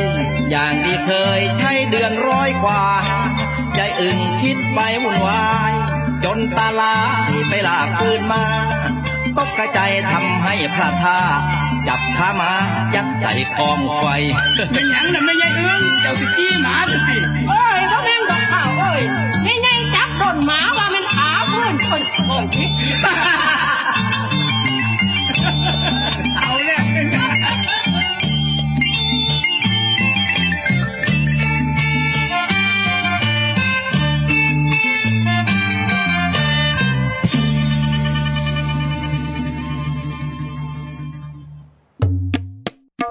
[0.51, 2.83] อย่างที่เคยใช้เดือนร้อยกว่า
[3.75, 5.73] ใจอึ่งคิดไปวุ่นวาย
[6.25, 6.97] จนตาลา
[7.31, 8.45] ยไปลากคืนมา
[9.37, 9.81] ตกกระใจ
[10.13, 11.21] ทำให้พระท่า
[11.89, 12.53] จับขามา
[12.95, 14.05] ยัดใส่กองไฟ
[14.73, 17.17] เป็นหยังน่ะไม่ใหญ่เอื้องเจ้าสิจี้หมาสิสิ
[17.49, 19.03] เอ้ยพ่อแม่งดอกข้าวเอ้ย
[19.47, 19.60] นี่ไงจับ
[20.21, 22.67] ต้นหมาว่ามันขาเพื่อนคนโอ้ย
[26.39, 26.83] เอาแล้ว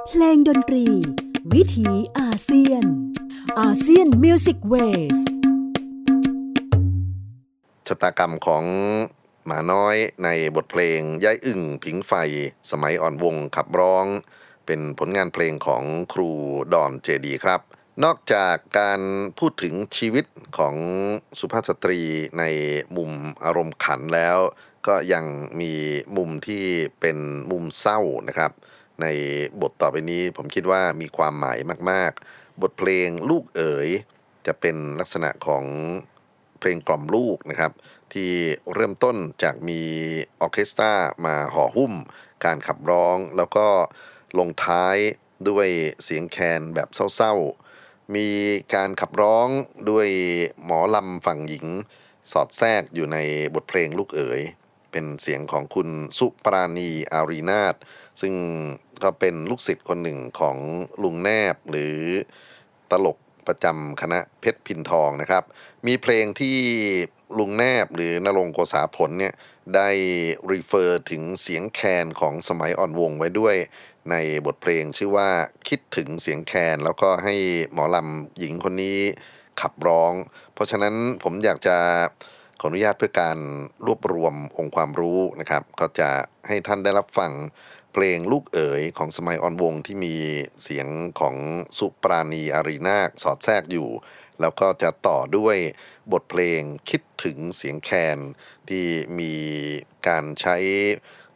[0.07, 0.85] เพลงดนตรี
[1.53, 1.89] วิถี
[2.19, 2.83] อาเซียน
[3.59, 5.27] ASEAN Music Way
[7.89, 8.63] ชะตากรรมของ
[9.45, 12.13] หมาน้อยในบทเพลงยายอึ่งผิงไฟ
[12.71, 14.05] สมัยอ่อนวงศ์ขับร้อง
[14.65, 15.83] เป็นผลงานเพลงของ
[16.13, 16.31] ครู
[16.73, 17.61] ดอนเจดีย์ครับ
[18.03, 19.01] นอกจากการ
[19.39, 20.25] พูดถึงชีวิต
[20.57, 20.75] ของ
[21.39, 21.99] สุภาพสตรี
[22.39, 22.43] ใน
[22.97, 23.11] มุม
[23.43, 24.37] อารมณ์ขันแล้ว
[24.87, 25.25] ก็ยัง
[25.61, 25.73] มี
[26.17, 26.65] มุมที่
[26.99, 27.17] เป็น
[27.51, 28.51] มุมเศร้านะครับ
[29.01, 29.05] ใน
[29.61, 31.57] บทต่อไปนี้ผมคิดว่ามีความหมาย
[31.91, 33.89] มาก ๆ บทเพลงลูกเอ๋ย
[34.47, 35.65] จะเป็นลักษณะของ
[36.59, 37.71] เพลงกล่อมลูกนะครับ
[38.13, 38.31] ที่
[38.73, 39.81] เริ่มต้นจากมี
[40.41, 40.93] ออเคสตรา
[41.25, 41.93] มาห่อหุ้ม
[42.45, 43.67] การขับร้อง แล้วก็
[44.39, 44.97] ลงท้าย
[45.49, 45.67] ด้วย
[46.03, 48.29] เสียงแคนแบบเศร้าๆ มี
[48.75, 49.47] การขับร้อง
[49.89, 50.09] ด้วย
[50.63, 51.67] หมอลำฝั่งหญิง
[52.31, 53.17] สอดแทรกอยู่ใน
[53.53, 54.41] บทเพลงลูกเอ๋ย
[54.91, 55.89] เป็นเสียงของคุณ
[56.19, 57.75] สุปราณีอารีนาถ
[58.21, 58.33] ซึ่ง
[59.03, 60.57] ก็เป็นลูกศิษย์คนหนึ่งของ
[61.03, 61.97] ลุงแนบหรือ
[62.91, 65.43] ตลกประจำคณะเพชรพินทองนะครับ
[65.87, 66.57] มีเพลงที่
[67.37, 69.33] ลุงแนบหรือณรงค์ โกษาผลเนี่ย
[69.75, 69.89] ได้
[70.51, 73.55] refer ถึงเสียงแคนของสมัยอ่อนวงศ์ไว้ด้วย
[74.11, 74.15] ใน
[74.45, 75.29] บทเพลงชื่อว่า
[75.67, 77.35] คิดถึงเสียงแคน แล้วก็ให้
[77.73, 78.99] หมอลำหญิงคนนี้
[79.61, 80.13] ขับร้อง
[80.53, 81.77] เพราะฉะนั้นผมอยากจะ
[82.61, 83.37] ขออนุญาตเพื่อการ
[83.85, 86.09] รวบรวมองค์ความรู้นะครับ ก็จะ
[86.47, 87.31] ให้ท่านได้รับฟัง
[87.93, 90.15] เพลงลูกเอ๋ยของสมัยอ่อนวงที่มี
[90.63, 90.87] เสียง
[91.19, 91.35] ของ
[91.77, 93.89] สุปราณีอารีนาคสอดแทรกอยู่
[94.41, 95.57] แล้วก็จะต่อด้วย
[96.11, 98.17] บทเพลงคิดถึงเสียงแคน
[98.69, 98.85] ที่
[99.19, 99.33] มี
[100.07, 100.57] การใช้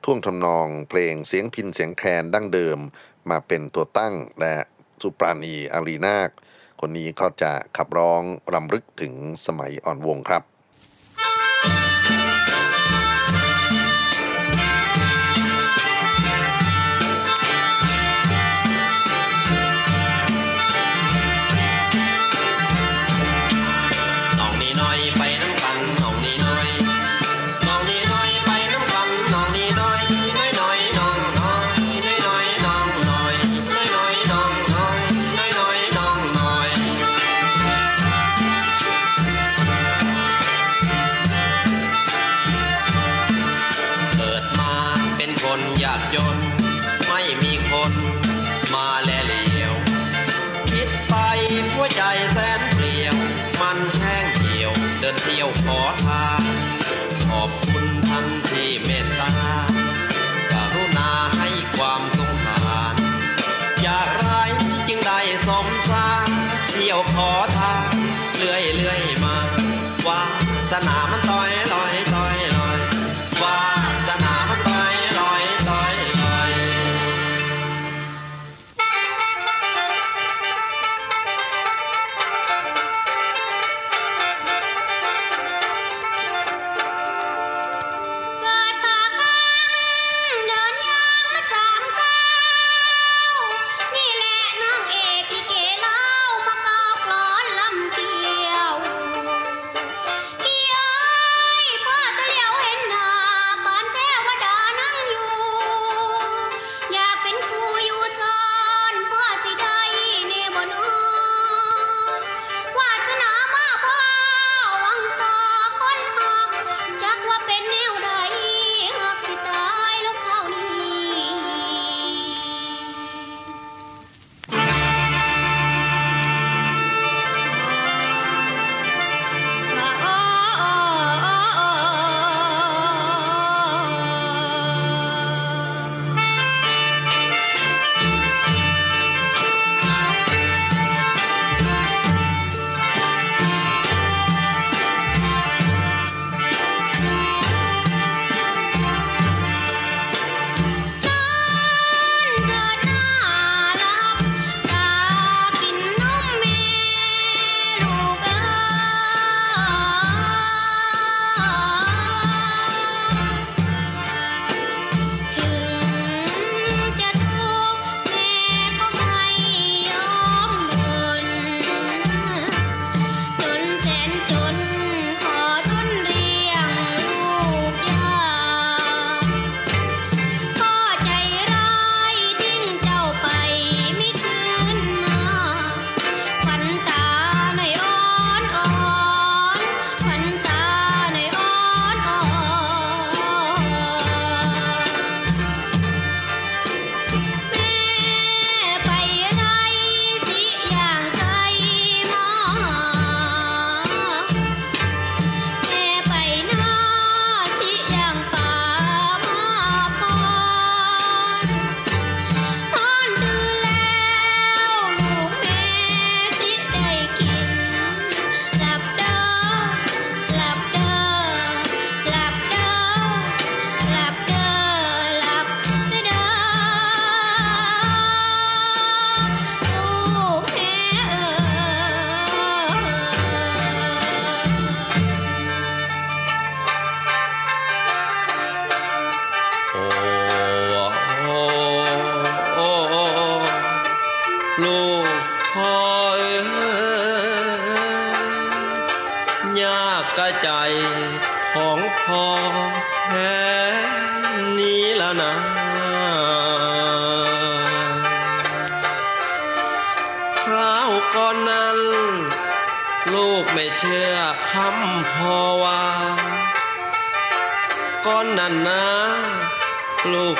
[0.03, 2.79] ท่วงทำนองเพลงเสียงพินเสียงแคนดั้งเดิม
[3.29, 4.55] มาเป็นตัวตั้งและ
[5.01, 6.29] สุปราณีอารีนาค
[6.79, 8.23] คนนี้ก็จะขับร้อง
[8.53, 9.13] รำลึกถึง
[9.45, 10.43] สมัยอ่อนวงครับ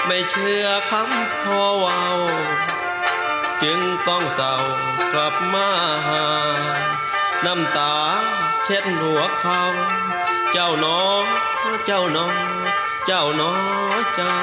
[0.08, 2.06] ไม่เชื่อคำพ่อเว้า
[3.64, 4.56] จึงต้องเศร้า
[5.14, 5.68] กลับมา
[6.08, 6.26] หา
[7.45, 7.95] น้ำตา
[8.64, 9.62] เช็ดหัวเขา
[10.51, 11.04] เจ้าน้อ
[11.86, 12.28] เจ้าน้อ
[13.06, 13.54] เจ้าน้อ
[14.16, 14.38] เจ้า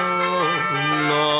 [1.11, 1.30] น้อ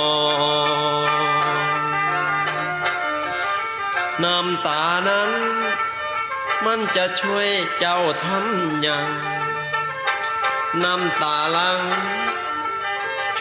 [4.25, 5.31] น้ำตานั้น
[6.65, 7.49] มันจะช่วย
[7.79, 9.07] เจ้าทำยัง
[10.85, 11.81] น้ำตาลัง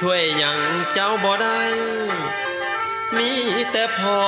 [0.03, 0.59] ช่วยยัง
[0.93, 1.59] เจ้าบ่ได้
[3.17, 3.31] มี
[3.71, 4.19] แต่พอ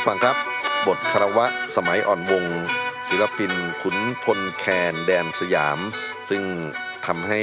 [0.00, 0.38] ผู้ฟังครับ
[0.86, 1.46] บทคารวะ
[1.76, 2.44] สมัยอ่อนวง
[3.08, 5.78] ศิลปินขุนพลแคนแดนสยาม
[6.30, 6.42] ซึ่ง
[7.06, 7.42] ทำให้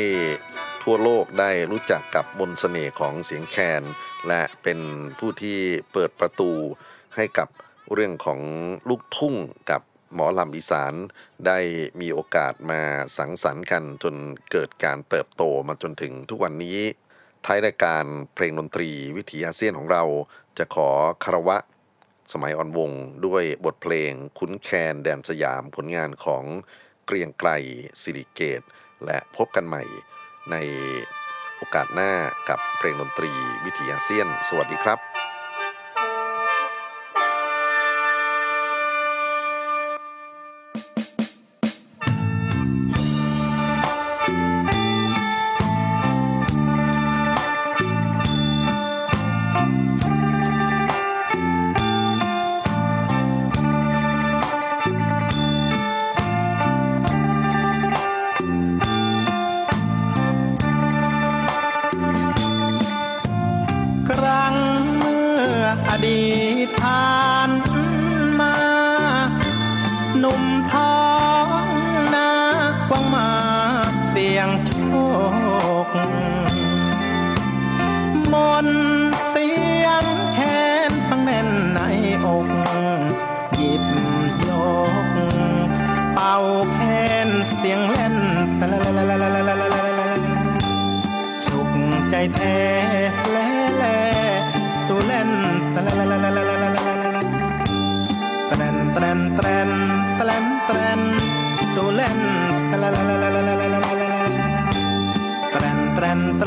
[0.83, 3.83] ทั่วโลกได้รู้จักกับมนต์เสน่ห์ของเสียงแคน
[4.27, 4.79] และเป็น
[5.19, 5.59] ผู้ที่
[5.93, 6.51] เปิดประตู
[7.15, 7.49] ให้กับ
[7.93, 8.39] เรื่องของ
[8.89, 9.35] ลูกทุ่ง
[9.71, 9.81] กับ
[10.13, 10.93] หมอลำอีสาน
[11.47, 11.59] ได้
[12.01, 12.81] มีโอกาสมา
[13.17, 14.15] สังสรรค์กันจน
[14.51, 16.79] เกิดการเติบโตมาจนถึงทุกวันนี้
[17.45, 18.03] ท้ายรายการ
[18.35, 20.03] เพลงดนตรีวิถีอาเซียนของเรา
[20.57, 20.89] จะขอ
[21.25, 21.57] คารวะ
[22.33, 22.91] สมัยอ่อนวง
[23.25, 26.43] ด้วยบทเพลงคุ้นแคนแดนสยามผลงานของ
[27.05, 27.49] เกรียงไกร
[28.01, 28.61] สิริเกต
[29.05, 29.83] และพบกันใหม่
[30.51, 30.55] ใน
[31.57, 32.11] โอกาสหน้า
[32.49, 33.31] กับเพลงดนตรี
[33.65, 35.16] วิถีอาเซียน สวัสดีครับ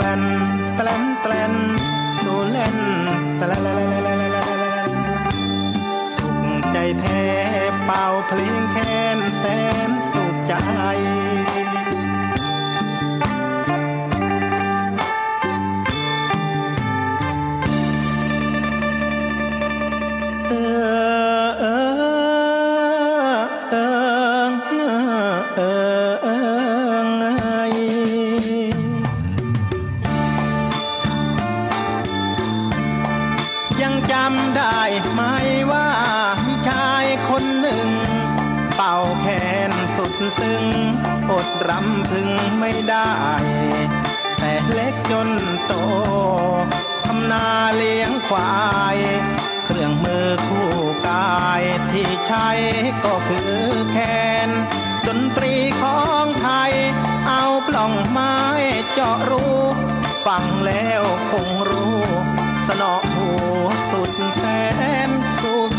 [0.05, 0.23] ลน
[0.77, 1.53] แปลนแปลน
[2.27, 2.79] ตัวเล่น
[3.39, 4.93] แปลน
[6.17, 6.39] สุข
[6.73, 7.23] ใจแท้
[7.85, 9.45] เป่าเพลงแค้นแส
[9.79, 9.80] น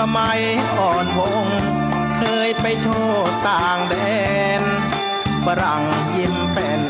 [0.05, 0.41] สมัย
[0.77, 1.47] อ่อนวง
[2.17, 3.95] เคยไปโชว์ต่างแด
[4.61, 4.63] น
[5.45, 5.83] ฝรั่ง
[6.15, 6.81] ยิ้มเป็น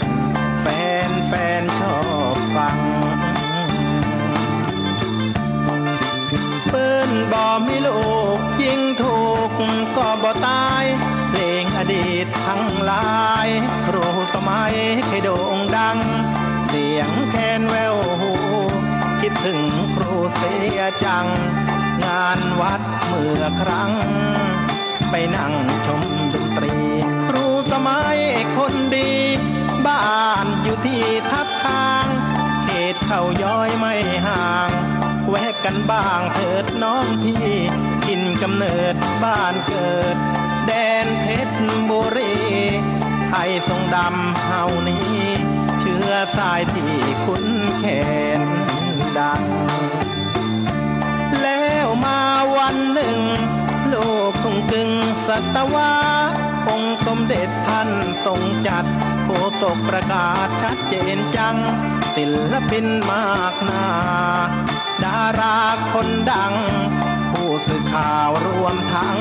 [0.62, 0.66] แฟ
[1.10, 1.98] นแฟนชอ
[2.36, 2.80] บฟัง
[6.72, 8.02] ปืนบ่มีลู
[8.38, 9.52] กยิงถูก
[9.98, 10.84] ก็บ่ตาย
[11.30, 13.12] เพลงอดีตทั้งหลา
[13.48, 13.50] ย
[13.86, 15.98] ครูสมัยเคยโด่งดัง
[16.68, 18.32] เสียงแคนแววหู
[19.22, 19.62] คิดถึง
[19.96, 23.92] ครูเสียจังานวัดเมื่อครั้ง
[25.10, 25.54] ไปนั่ง
[25.86, 26.02] ชม
[26.34, 26.76] ดนตรี
[27.28, 28.18] ครูสมัย
[28.58, 29.12] คนดี
[29.86, 32.06] บ้านอยู่ที่ทับทาง
[32.64, 33.96] เขตเข้าย้อยไม่
[34.26, 34.70] ห่าง
[35.30, 37.50] แวะกันบ้างเถิดน้องพี่
[38.06, 40.16] กินกำเนิดบ้านเกิด
[40.68, 40.72] แด
[41.06, 41.58] นเพชร
[41.90, 42.34] บุรี
[43.30, 45.18] ไทยทรงดำเฮานี้
[45.80, 46.96] เชื้อสายที่
[47.26, 47.46] คุ้น
[47.80, 47.86] แข
[48.40, 48.42] น
[49.18, 49.44] ดัง
[52.04, 52.20] มา
[52.58, 53.20] วันหนึ่ง
[53.88, 53.96] โล
[54.30, 54.92] กคงกึ่ง
[55.28, 55.94] สัตวา
[56.70, 57.90] องค์สมเด็จท่าน
[58.26, 58.86] ทรงจัด
[59.24, 59.30] โฆ
[59.62, 61.58] ษกประกาศชัดเจนจัง
[62.16, 63.88] ศิลปินมากนา
[65.04, 65.60] ดารา
[65.94, 66.54] คนดัง
[67.32, 69.18] ผู้สื่อข่าวรวมทั้ง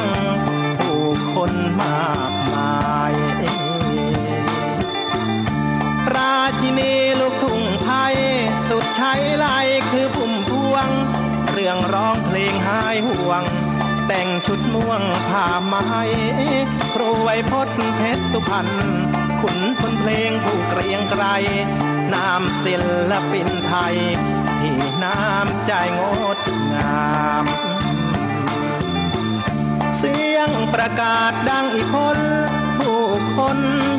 [0.81, 1.05] ผู้
[1.35, 1.53] คน
[1.83, 2.74] มากมา
[3.11, 3.12] ย
[6.16, 8.16] ราชินีลูกทุ่งไทย
[8.68, 9.47] สุดใช้ไล
[9.91, 10.89] คือพุ่มพวง
[11.61, 13.42] รื่องร้องเพลงหายห่วง
[14.06, 15.84] แต่งชุดม่วงผ้าไม้
[16.94, 18.68] ครูไวยพจน์เพชรสุพรรณ
[19.40, 21.24] ขุนพลเพลงผู้เกรียงไกร
[22.14, 22.74] นามศิ
[23.11, 23.96] ลปินไทย
[24.61, 26.00] ที่น้ำใจง
[26.36, 26.38] ด
[26.74, 27.11] งา
[27.42, 27.44] ม
[29.98, 32.18] เสียงประกาศดังอีกคน
[32.78, 33.04] ผู้
[33.36, 33.58] คน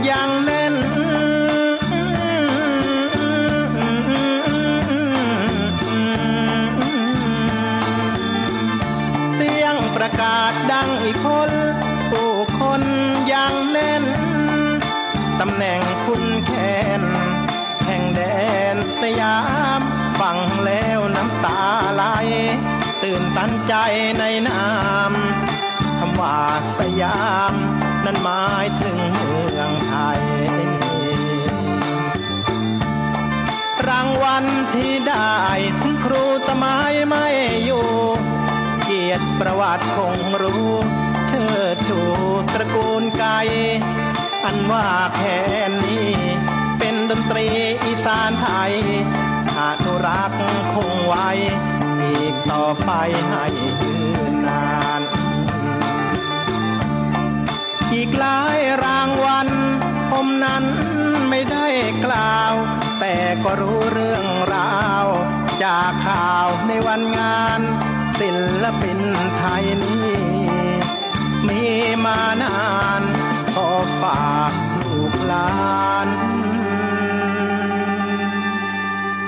[0.10, 0.76] ยังแน่น
[23.14, 23.76] ตื่นตันใจ
[24.20, 24.66] ในนา
[25.12, 25.14] ม
[26.00, 26.38] คำว่า
[26.78, 27.54] สยาม
[28.06, 30.22] นั้นหมายถึงเมืองไทย
[33.88, 35.40] รางวัลที่ได้
[35.82, 37.28] ถึงครูสมัยไม่
[37.66, 37.88] อยู่
[38.84, 40.70] เกียรติประวัติคงรู้
[41.28, 42.02] เชิดชู
[42.54, 43.26] ตระกูลไก
[44.46, 44.88] อันว่า
[45.18, 45.38] แค่
[45.84, 46.10] นี้
[46.78, 47.48] เป็นดนตรี
[47.84, 48.74] อีสานไทย
[49.60, 50.42] อนุรักษ์
[50.74, 51.32] คงไว้
[52.22, 52.92] อีกต่อไป
[53.30, 53.46] ให้
[53.82, 53.96] ยื
[54.32, 54.70] นนา
[55.00, 55.02] น
[57.94, 59.48] อีกหลายรางวัล
[60.12, 60.64] ผมนั้น
[61.30, 61.68] ไม่ได้
[62.06, 62.54] กล่าว
[63.00, 65.06] แต่ก็รู้เรื่องราว
[65.64, 67.62] จากข่าวในวันงาน
[68.20, 68.30] ศิ
[68.64, 69.00] ลปิน
[69.38, 70.12] ไทยนี้
[71.48, 71.64] มี
[72.06, 72.62] มานา
[73.00, 73.02] น
[73.54, 73.70] ขอ
[74.02, 74.52] ฝาก
[74.82, 76.08] ลูกหลาน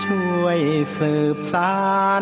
[0.05, 0.59] ช่วย
[0.97, 1.75] สืบสา
[2.19, 2.21] ร